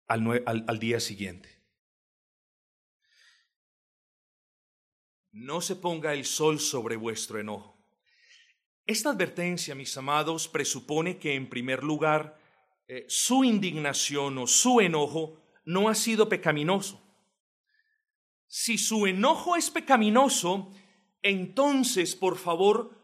[0.07, 1.60] al, día siguiente.
[5.32, 7.78] No se ponga el sol sobre vuestro enojo.
[8.86, 12.40] Esta advertencia, mis amados, presupone que en primer lugar
[12.88, 17.00] eh, su indignación o su enojo no ha sido pecaminoso.
[18.48, 20.72] Si su enojo es pecaminoso,
[21.22, 22.98] entonces, por favor,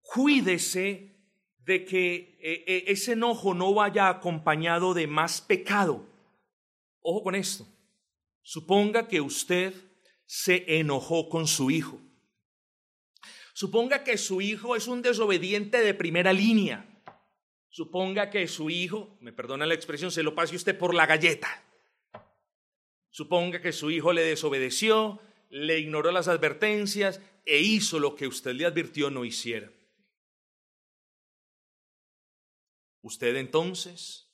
[0.00, 1.14] cuídese
[1.58, 6.06] de que eh, eh, ese enojo no vaya acompañado de más pecado.
[7.00, 7.66] Ojo con esto.
[8.40, 9.74] Suponga que usted
[10.34, 12.00] se enojó con su hijo.
[13.52, 16.88] Suponga que su hijo es un desobediente de primera línea.
[17.68, 21.62] Suponga que su hijo, me perdona la expresión, se lo pase usted por la galleta.
[23.10, 25.20] Suponga que su hijo le desobedeció,
[25.50, 29.70] le ignoró las advertencias e hizo lo que usted le advirtió no hiciera.
[33.02, 34.30] Usted entonces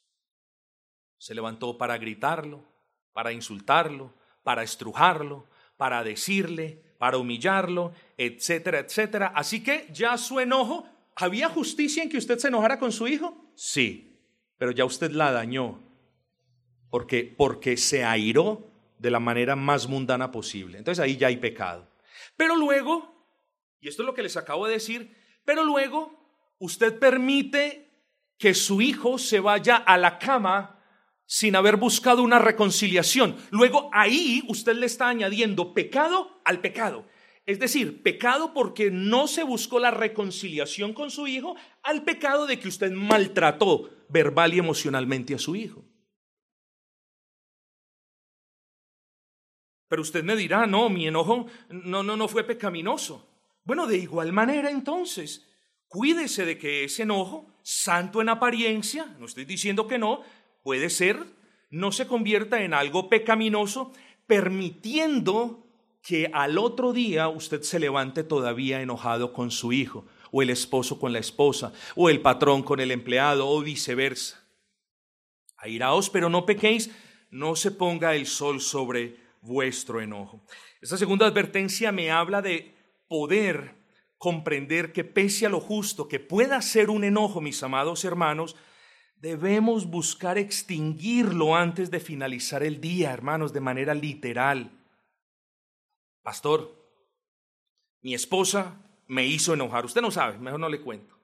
[1.17, 2.65] se levantó para gritarlo,
[3.13, 9.33] para insultarlo, para estrujarlo, para decirle, para humillarlo, etcétera, etcétera.
[9.35, 13.51] Así que ya su enojo, ¿había justicia en que usted se enojara con su hijo?
[13.55, 14.21] Sí,
[14.59, 15.81] pero ya usted la dañó,
[16.91, 18.69] porque, porque se airó
[18.99, 20.79] de la manera más mundana posible.
[20.79, 21.89] Entonces ahí ya hay pecado.
[22.37, 23.27] Pero luego,
[23.81, 26.13] y esto es lo que les acabo de decir, pero luego
[26.59, 27.89] usted permite
[28.37, 30.78] que su hijo se vaya a la cama
[31.31, 33.37] sin haber buscado una reconciliación.
[33.51, 37.07] Luego ahí usted le está añadiendo pecado al pecado.
[37.45, 42.59] Es decir, pecado porque no se buscó la reconciliación con su hijo al pecado de
[42.59, 45.85] que usted maltrató verbal y emocionalmente a su hijo.
[49.87, 53.29] Pero usted me dirá, no, mi enojo no, no, no fue pecaminoso.
[53.65, 55.47] Bueno, de igual manera entonces,
[55.89, 60.23] cuídese de que ese enojo, santo en apariencia, no estoy diciendo que no,
[60.63, 61.25] puede ser,
[61.71, 63.93] no se convierta en algo pecaminoso,
[64.27, 65.67] permitiendo
[66.03, 70.99] que al otro día usted se levante todavía enojado con su hijo, o el esposo
[70.99, 74.45] con la esposa, o el patrón con el empleado, o viceversa.
[75.57, 76.91] Airaos, pero no pequéis,
[77.31, 80.45] no se ponga el sol sobre vuestro enojo.
[80.81, 82.75] Esta segunda advertencia me habla de
[83.09, 83.75] poder
[84.17, 88.57] comprender que pese a lo justo que pueda ser un enojo, mis amados hermanos,
[89.21, 94.71] debemos buscar extinguirlo antes de finalizar el día, hermanos, de manera literal.
[96.23, 96.75] Pastor,
[98.03, 99.85] mi esposa me hizo enojar.
[99.85, 101.17] Usted no sabe, mejor no le cuento.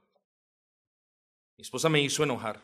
[1.56, 2.60] Mi esposa me hizo enojar.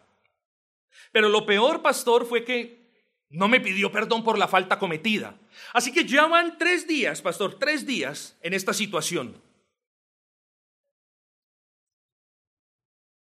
[1.12, 2.80] Pero lo peor, pastor, fue que
[3.28, 5.38] no me pidió perdón por la falta cometida.
[5.72, 9.40] Así que ya van tres días, pastor, tres días en esta situación.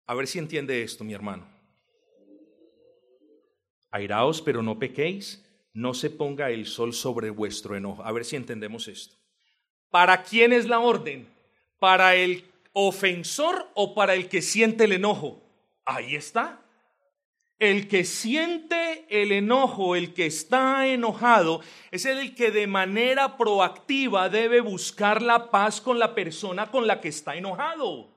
[0.06, 1.53] A ver si entiende esto, mi hermano.
[3.94, 8.02] Airaos, pero no pequéis, no se ponga el sol sobre vuestro enojo.
[8.02, 9.14] A ver si entendemos esto.
[9.88, 11.28] ¿Para quién es la orden?
[11.78, 15.44] ¿Para el ofensor o para el que siente el enojo?
[15.84, 16.60] Ahí está.
[17.60, 21.60] El que siente el enojo, el que está enojado,
[21.92, 27.00] es el que de manera proactiva debe buscar la paz con la persona con la
[27.00, 28.13] que está enojado.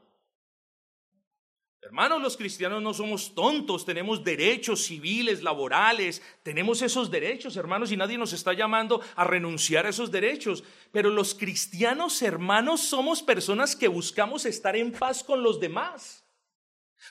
[1.81, 7.97] Hermanos, los cristianos no somos tontos, tenemos derechos civiles, laborales, tenemos esos derechos, hermanos, y
[7.97, 10.63] nadie nos está llamando a renunciar a esos derechos.
[10.91, 16.25] Pero los cristianos, hermanos, somos personas que buscamos estar en paz con los demás.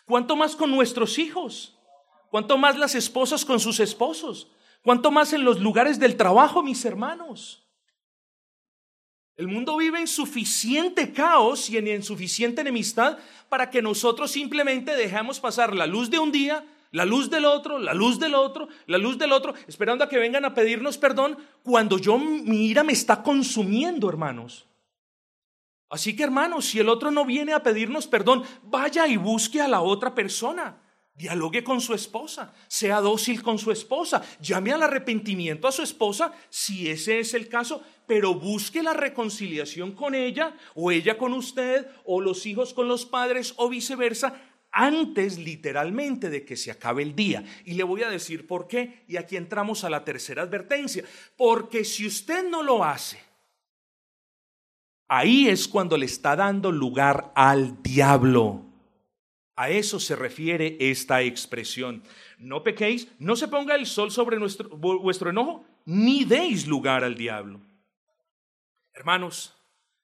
[0.04, 1.78] ¿Cuánto más con nuestros hijos?
[2.30, 4.50] ¿Cuánto más las esposas con sus esposos?
[4.82, 7.65] ¿Cuánto más en los lugares del trabajo, mis hermanos?
[9.36, 13.18] El mundo vive en suficiente caos y en insuficiente enemistad
[13.50, 17.78] para que nosotros simplemente dejemos pasar la luz de un día, la luz del otro,
[17.78, 21.36] la luz del otro, la luz del otro, esperando a que vengan a pedirnos perdón
[21.62, 24.66] cuando yo mi ira me está consumiendo, hermanos.
[25.90, 29.68] Así que, hermanos, si el otro no viene a pedirnos perdón, vaya y busque a
[29.68, 30.80] la otra persona.
[31.16, 36.32] Dialogue con su esposa, sea dócil con su esposa, llame al arrepentimiento a su esposa
[36.50, 41.86] si ese es el caso, pero busque la reconciliación con ella o ella con usted
[42.04, 44.34] o los hijos con los padres o viceversa
[44.76, 47.42] antes literalmente de que se acabe el día.
[47.64, 49.04] Y le voy a decir por qué.
[49.08, 51.02] Y aquí entramos a la tercera advertencia.
[51.34, 53.18] Porque si usted no lo hace,
[55.08, 58.65] ahí es cuando le está dando lugar al diablo.
[59.56, 62.02] A eso se refiere esta expresión.
[62.38, 67.14] No pequéis, no se ponga el sol sobre nuestro, vuestro enojo, ni deis lugar al
[67.14, 67.60] diablo.
[68.92, 69.56] Hermanos,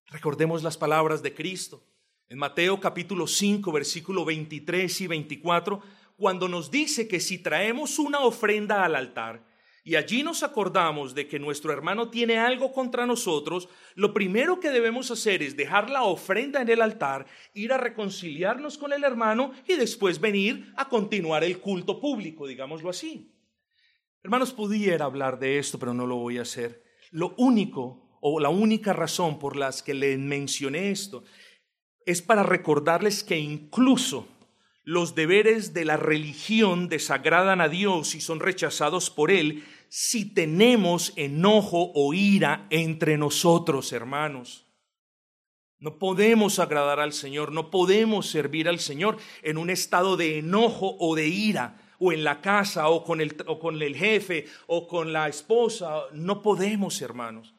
[0.07, 1.83] recordemos las palabras de Cristo.
[2.31, 5.83] En Mateo capítulo 5, versículo 23 y 24,
[6.17, 9.45] cuando nos dice que si traemos una ofrenda al altar,
[9.85, 14.71] y allí nos acordamos de que nuestro hermano tiene algo contra nosotros, lo primero que
[14.71, 19.53] debemos hacer es dejar la ofrenda en el altar, ir a reconciliarnos con el hermano
[19.67, 23.33] y después venir a continuar el culto público, digámoslo así.
[24.23, 26.85] Hermanos, pudiera hablar de esto, pero no lo voy a hacer.
[27.11, 31.25] Lo único o la única razón por las que les mencioné esto
[32.07, 34.29] es para recordarles que incluso
[34.85, 41.13] los deberes de la religión desagradan a Dios y son rechazados por Él si tenemos
[41.17, 44.67] enojo o ira entre nosotros, hermanos.
[45.79, 50.97] No podemos agradar al Señor, no podemos servir al Señor en un estado de enojo
[50.99, 54.89] o de ira, o en la casa, o con el, o con el jefe, o
[54.89, 56.03] con la esposa.
[56.13, 57.55] No podemos, hermanos.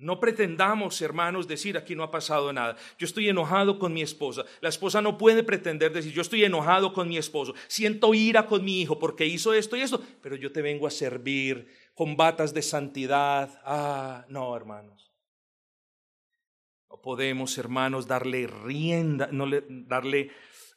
[0.00, 2.74] No pretendamos, hermanos, decir aquí no ha pasado nada.
[2.98, 4.46] Yo estoy enojado con mi esposa.
[4.62, 7.54] La esposa no puede pretender decir yo estoy enojado con mi esposo.
[7.68, 10.90] Siento ira con mi hijo porque hizo esto y esto, pero yo te vengo a
[10.90, 13.60] servir con batas de santidad.
[13.62, 15.12] Ah, no, hermanos.
[16.88, 20.30] No podemos, hermanos, darle rienda, darle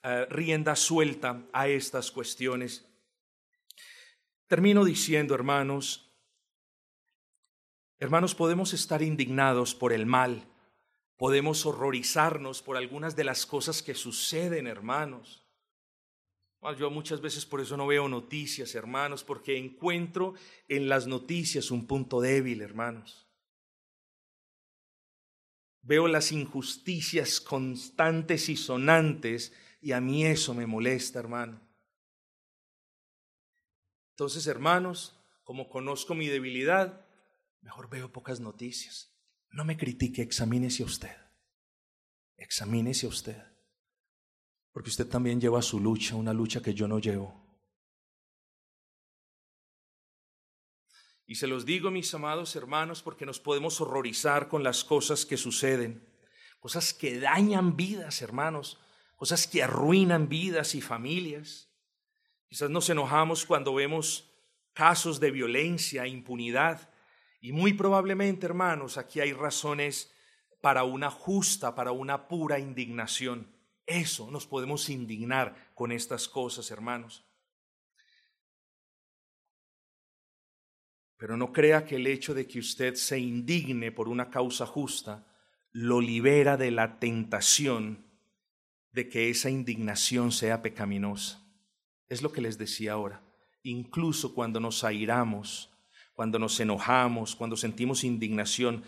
[0.03, 2.93] eh, rienda suelta a estas cuestiones.
[4.47, 6.12] Termino diciendo, hermanos,
[8.03, 10.45] Hermanos, podemos estar indignados por el mal,
[11.15, 15.47] podemos horrorizarnos por algunas de las cosas que suceden, hermanos.
[16.77, 20.33] Yo muchas veces por eso no veo noticias, hermanos, porque encuentro
[20.67, 23.25] en las noticias un punto débil, hermanos.
[25.81, 31.61] Veo las injusticias constantes y sonantes y a mí eso me molesta, hermano.
[34.09, 37.02] Entonces, hermanos, como conozco mi debilidad,
[37.63, 39.11] mejor veo pocas noticias.
[39.51, 41.15] No me critique, examínese a usted.
[42.37, 43.41] Examínese a usted.
[44.71, 47.43] Porque usted también lleva su lucha, una lucha que yo no llevo.
[51.25, 55.37] Y se los digo, mis amados hermanos, porque nos podemos horrorizar con las cosas que
[55.37, 56.07] suceden,
[56.59, 58.77] cosas que dañan vidas, hermanos,
[59.15, 61.69] cosas que arruinan vidas y familias.
[62.47, 64.29] Quizás nos enojamos cuando vemos
[64.73, 66.92] casos de violencia, impunidad.
[67.43, 70.15] Y muy probablemente, hermanos, aquí hay razones
[70.61, 73.53] para una justa, para una pura indignación.
[73.85, 77.25] Eso nos podemos indignar con estas cosas, hermanos.
[81.17, 85.27] Pero no crea que el hecho de que usted se indigne por una causa justa
[85.73, 88.07] lo libera de la tentación
[88.93, 91.45] de que esa indignación sea pecaminosa.
[92.07, 93.21] Es lo que les decía ahora.
[93.63, 95.72] Incluso cuando nos airamos,
[96.13, 98.83] cuando nos enojamos, cuando sentimos indignación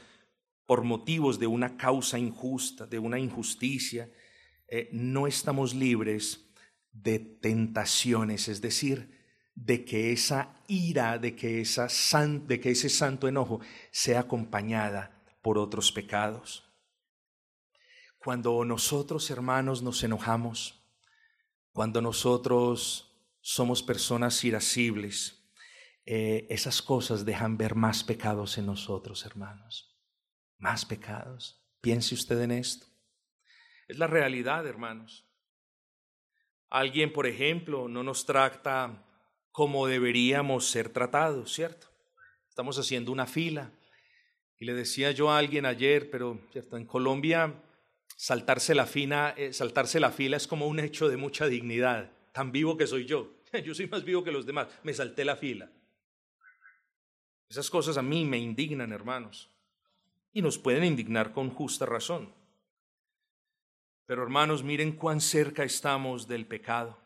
[0.65, 4.09] por motivos de una causa injusta, de una injusticia,
[4.67, 6.51] eh, no estamos libres
[6.91, 9.11] de tentaciones, es decir,
[9.53, 11.87] de que esa ira, de que, esa
[12.47, 13.59] de que ese santo enojo
[13.91, 16.63] sea acompañada por otros pecados.
[18.17, 20.83] Cuando nosotros, hermanos, nos enojamos,
[21.71, 25.44] cuando nosotros somos personas irascibles,
[26.05, 29.97] eh, esas cosas dejan ver más pecados en nosotros, hermanos.
[30.57, 31.65] Más pecados.
[31.81, 32.87] Piense usted en esto.
[33.87, 35.27] Es la realidad, hermanos.
[36.69, 39.03] Alguien, por ejemplo, no nos trata
[39.51, 41.87] como deberíamos ser tratados, ¿cierto?
[42.49, 43.71] Estamos haciendo una fila.
[44.57, 46.77] Y le decía yo a alguien ayer, pero ¿cierto?
[46.77, 47.53] en Colombia
[48.15, 52.11] saltarse la, fina, eh, saltarse la fila es como un hecho de mucha dignidad.
[52.33, 53.31] Tan vivo que soy yo.
[53.65, 54.67] Yo soy más vivo que los demás.
[54.83, 55.69] Me salté la fila.
[57.49, 59.49] Esas cosas a mí me indignan, hermanos.
[60.33, 62.33] Y nos pueden indignar con justa razón.
[64.05, 66.97] Pero hermanos, miren cuán cerca estamos del pecado.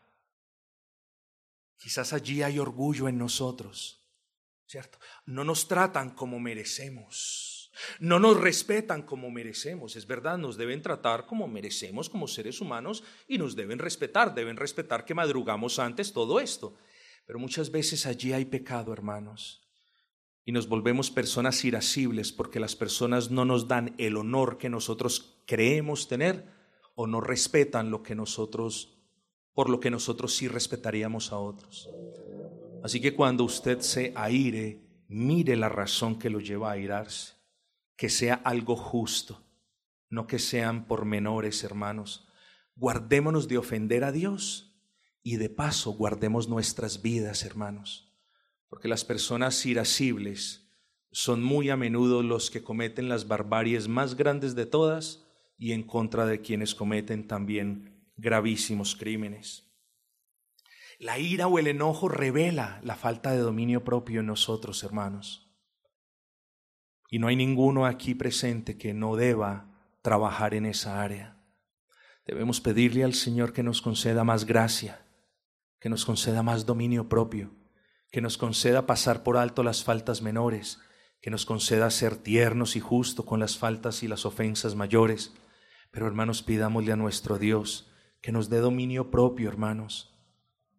[1.76, 4.06] Quizás allí hay orgullo en nosotros,
[4.66, 4.98] ¿cierto?
[5.24, 7.72] No nos tratan como merecemos.
[7.98, 9.96] No nos respetan como merecemos.
[9.96, 14.34] Es verdad, nos deben tratar como merecemos como seres humanos y nos deben respetar.
[14.34, 16.76] Deben respetar que madrugamos antes todo esto.
[17.26, 19.69] Pero muchas veces allí hay pecado, hermanos.
[20.50, 25.40] Y nos volvemos personas irascibles porque las personas no nos dan el honor que nosotros
[25.46, 26.44] creemos tener
[26.96, 28.98] o no respetan lo que nosotros
[29.54, 31.88] por lo que nosotros sí respetaríamos a otros.
[32.82, 37.34] Así que cuando usted se aire, mire la razón que lo lleva a airarse,
[37.94, 39.44] que sea algo justo,
[40.08, 42.26] no que sean pormenores, hermanos.
[42.74, 44.76] Guardémonos de ofender a Dios
[45.22, 48.09] y de paso guardemos nuestras vidas, hermanos,
[48.70, 50.72] porque las personas irascibles
[51.12, 55.26] son muy a menudo los que cometen las barbaries más grandes de todas
[55.58, 59.66] y en contra de quienes cometen también gravísimos crímenes.
[61.00, 65.50] La ira o el enojo revela la falta de dominio propio en nosotros, hermanos.
[67.10, 69.66] Y no hay ninguno aquí presente que no deba
[70.02, 71.42] trabajar en esa área.
[72.24, 75.04] Debemos pedirle al Señor que nos conceda más gracia,
[75.80, 77.50] que nos conceda más dominio propio,
[78.10, 80.78] que nos conceda pasar por alto las faltas menores,
[81.20, 85.32] que nos conceda ser tiernos y justos con las faltas y las ofensas mayores.
[85.90, 87.90] Pero hermanos, pidámosle a nuestro Dios
[88.20, 90.14] que nos dé dominio propio, hermanos,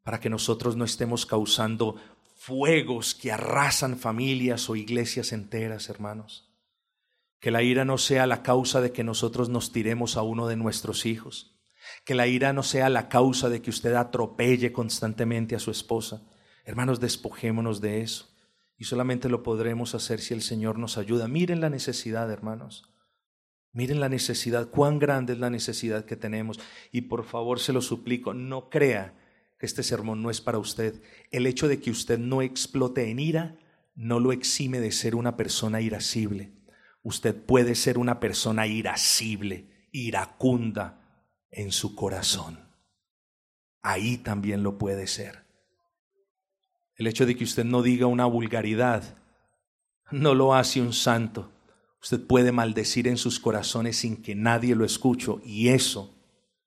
[0.04, 1.96] para que nosotros no estemos causando
[2.36, 6.50] fuegos que arrasan familias o iglesias enteras, hermanos.
[7.40, 10.56] Que la ira no sea la causa de que nosotros nos tiremos a uno de
[10.56, 11.60] nuestros hijos.
[12.06, 16.24] Que la ira no sea la causa de que usted atropelle constantemente a su esposa.
[16.66, 18.30] Hermanos, despojémonos de eso.
[18.78, 21.28] Y solamente lo podremos hacer si el Señor nos ayuda.
[21.28, 22.90] Miren la necesidad, hermanos.
[23.74, 26.60] Miren la necesidad, cuán grande es la necesidad que tenemos.
[26.92, 29.18] Y por favor se lo suplico, no crea
[29.60, 31.02] que este sermón no es para usted.
[31.30, 33.58] El hecho de que usted no explote en ira
[33.96, 36.52] no lo exime de ser una persona irascible.
[37.04, 42.60] Usted puede ser una persona irascible, iracunda en su corazón.
[43.82, 45.46] Ahí también lo puede ser.
[47.02, 49.18] El hecho de que usted no diga una vulgaridad
[50.12, 51.52] no lo hace un santo.
[52.00, 56.16] Usted puede maldecir en sus corazones sin que nadie lo escuche y eso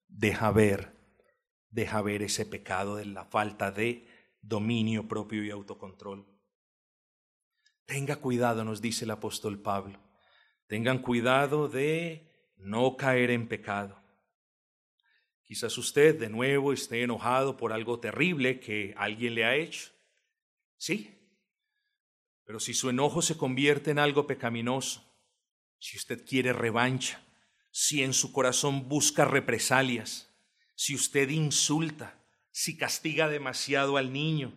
[0.09, 0.93] deja ver,
[1.71, 4.09] deja ver ese pecado de la falta de
[4.43, 6.27] dominio propio y autocontrol.
[7.87, 10.01] Tenga cuidado, nos dice el apóstol Pablo.
[10.67, 14.03] Tengan cuidado de no caer en pecado.
[15.45, 19.94] Quizás usted de nuevo esté enojado por algo terrible que alguien le ha hecho.
[20.85, 21.19] Sí,
[22.45, 25.03] pero si su enojo se convierte en algo pecaminoso,
[25.79, 27.25] si usted quiere revancha,
[27.71, 30.29] si en su corazón busca represalias,
[30.75, 34.53] si usted insulta, si castiga demasiado al niño,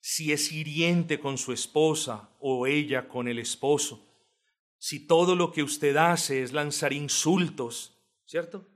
[0.00, 4.06] si es hiriente con su esposa o ella con el esposo,
[4.76, 8.68] si todo lo que usted hace es lanzar insultos, ¿cierto?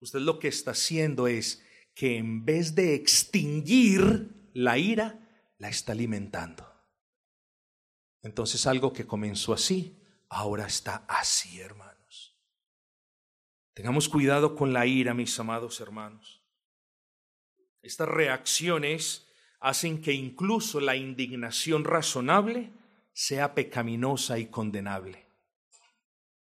[0.00, 1.64] Usted lo que está haciendo es
[1.94, 5.24] que en vez de extinguir la ira,
[5.58, 6.66] la está alimentando.
[8.22, 12.36] Entonces algo que comenzó así, ahora está así, hermanos.
[13.74, 16.42] Tengamos cuidado con la ira, mis amados hermanos.
[17.82, 19.28] Estas reacciones
[19.60, 22.72] hacen que incluso la indignación razonable
[23.12, 25.26] sea pecaminosa y condenable.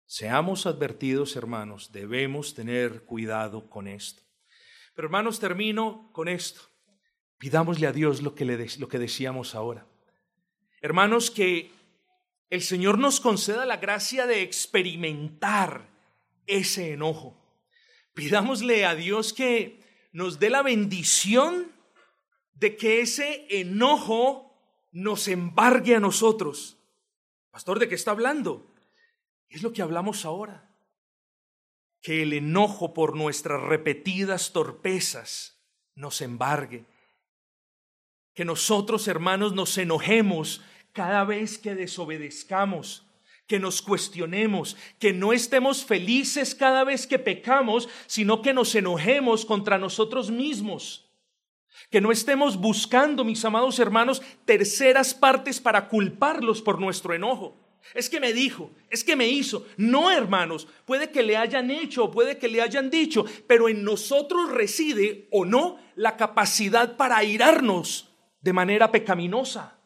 [0.05, 4.23] Seamos advertidos, hermanos, debemos tener cuidado con esto.
[4.93, 6.70] Pero hermanos, termino con esto.
[7.41, 9.87] Pidámosle a Dios lo que, le lo que decíamos ahora.
[10.79, 11.71] Hermanos, que
[12.51, 15.89] el Señor nos conceda la gracia de experimentar
[16.45, 17.35] ese enojo.
[18.13, 19.79] Pidámosle a Dios que
[20.11, 21.71] nos dé la bendición
[22.53, 24.55] de que ese enojo
[24.91, 26.77] nos embargue a nosotros.
[27.49, 28.67] Pastor, ¿de qué está hablando?
[29.49, 30.69] Es lo que hablamos ahora.
[32.03, 35.59] Que el enojo por nuestras repetidas torpezas
[35.95, 36.90] nos embargue.
[38.33, 40.61] Que nosotros, hermanos, nos enojemos
[40.93, 43.05] cada vez que desobedezcamos,
[43.47, 49.45] que nos cuestionemos, que no estemos felices cada vez que pecamos, sino que nos enojemos
[49.45, 51.09] contra nosotros mismos.
[51.89, 57.57] Que no estemos buscando, mis amados hermanos, terceras partes para culparlos por nuestro enojo.
[57.93, 59.65] Es que me dijo, es que me hizo.
[59.75, 64.51] No, hermanos, puede que le hayan hecho puede que le hayan dicho, pero en nosotros
[64.51, 68.10] reside o no la capacidad para airarnos
[68.41, 69.77] de manera pecaminosa.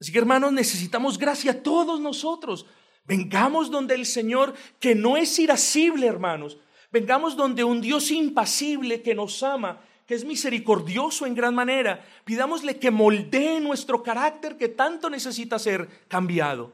[0.00, 2.66] Así que, hermanos, necesitamos gracia todos nosotros.
[3.04, 6.58] Vengamos donde el Señor, que no es irascible, hermanos.
[6.90, 12.04] Vengamos donde un Dios impasible que nos ama que es misericordioso en gran manera.
[12.24, 16.72] Pidámosle que moldee nuestro carácter que tanto necesita ser cambiado.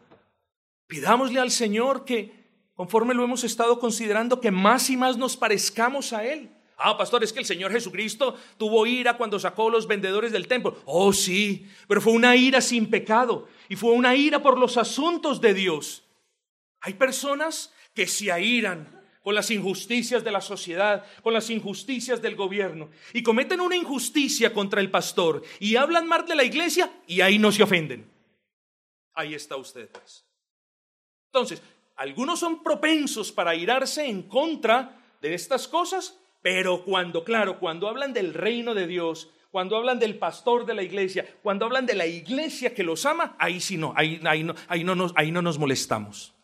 [0.87, 2.33] Pidámosle al Señor que,
[2.74, 6.51] conforme lo hemos estado considerando, que más y más nos parezcamos a Él.
[6.81, 10.47] Ah, pastor, es que el Señor Jesucristo tuvo ira cuando sacó a los vendedores del
[10.47, 10.81] templo.
[10.85, 15.41] Oh, sí, pero fue una ira sin pecado y fue una ira por los asuntos
[15.41, 16.05] de Dios.
[16.81, 22.37] Hay personas que se airan con las injusticias de la sociedad, con las injusticias del
[22.37, 27.20] gobierno, y cometen una injusticia contra el pastor y hablan mal de la iglesia y
[27.20, 28.09] ahí no se ofenden.
[29.14, 29.89] Ahí está usted.
[29.89, 30.24] Pues.
[31.26, 31.61] Entonces,
[31.97, 38.12] algunos son propensos para irarse en contra de estas cosas, pero cuando, claro, cuando hablan
[38.12, 42.07] del reino de Dios, cuando hablan del pastor de la iglesia, cuando hablan de la
[42.07, 46.34] iglesia que los ama, ahí sí no, ahí, no, nos, ahí no nos molestamos.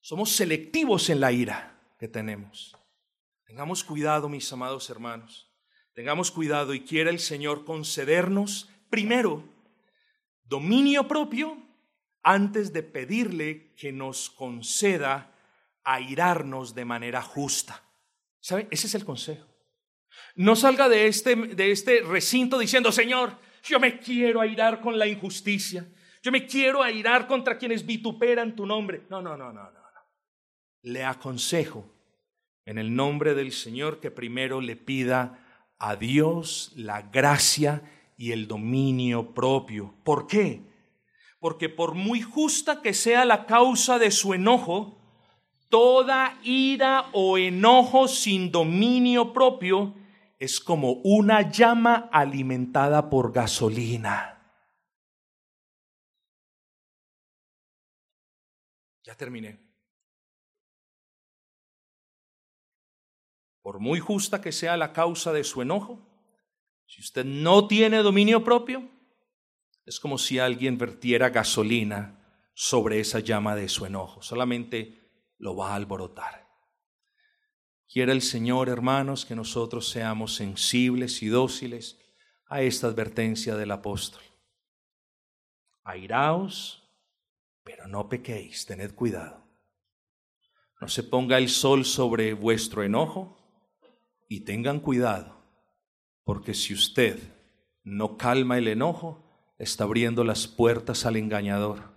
[0.00, 2.76] Somos selectivos en la ira que tenemos.
[3.44, 5.52] Tengamos cuidado, mis amados hermanos.
[5.94, 9.44] Tengamos cuidado y quiera el Señor concedernos, primero,
[10.44, 11.58] dominio propio
[12.22, 15.31] antes de pedirle que nos conceda
[15.84, 17.82] airarnos de manera justa.
[18.40, 18.68] ¿Sabe?
[18.70, 19.46] Ese es el consejo.
[20.34, 25.06] No salga de este, de este recinto diciendo, Señor, yo me quiero airar con la
[25.06, 25.86] injusticia.
[26.22, 29.06] Yo me quiero airar contra quienes vituperan tu nombre.
[29.08, 29.82] No, no, no, no, no
[30.82, 31.86] le aconsejo
[32.64, 35.38] en el nombre del Señor que primero le pida
[35.78, 37.82] a Dios la gracia
[38.16, 39.94] y el dominio propio.
[40.04, 40.60] ¿Por qué?
[41.40, 44.98] Porque por muy justa que sea la causa de su enojo,
[45.72, 49.94] toda ira o enojo sin dominio propio
[50.38, 54.38] es como una llama alimentada por gasolina.
[59.02, 59.72] Ya terminé.
[63.62, 66.04] por muy justa que sea la causa de su enojo,
[66.84, 68.90] si usted no tiene dominio propio,
[69.86, 72.18] es como si alguien vertiera gasolina
[72.54, 75.01] sobre esa llama de su enojo, solamente
[75.42, 76.48] lo va a alborotar.
[77.92, 81.98] Quiere el Señor, hermanos, que nosotros seamos sensibles y dóciles
[82.46, 84.22] a esta advertencia del apóstol.
[85.82, 86.88] Airaos,
[87.64, 89.42] pero no pequéis, tened cuidado.
[90.80, 93.36] No se ponga el sol sobre vuestro enojo,
[94.28, 95.36] y tengan cuidado,
[96.24, 97.18] porque si usted
[97.82, 99.28] no calma el enojo,
[99.58, 101.92] está abriendo las puertas al engañador,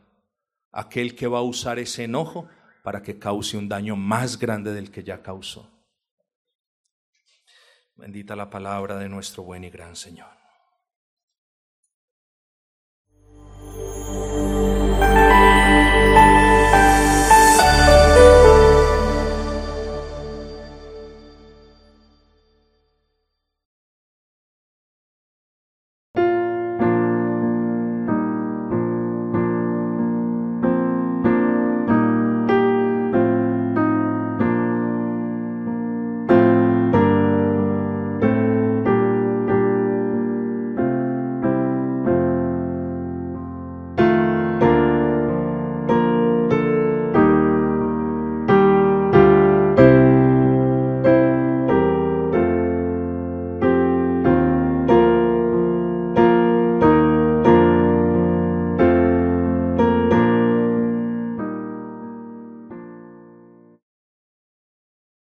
[0.71, 2.49] aquel que va a usar ese enojo
[2.85, 5.67] para que cause un daño más grande del que ya causó.
[7.95, 10.34] Bendita la palabra de nuestro buen y gran Señor.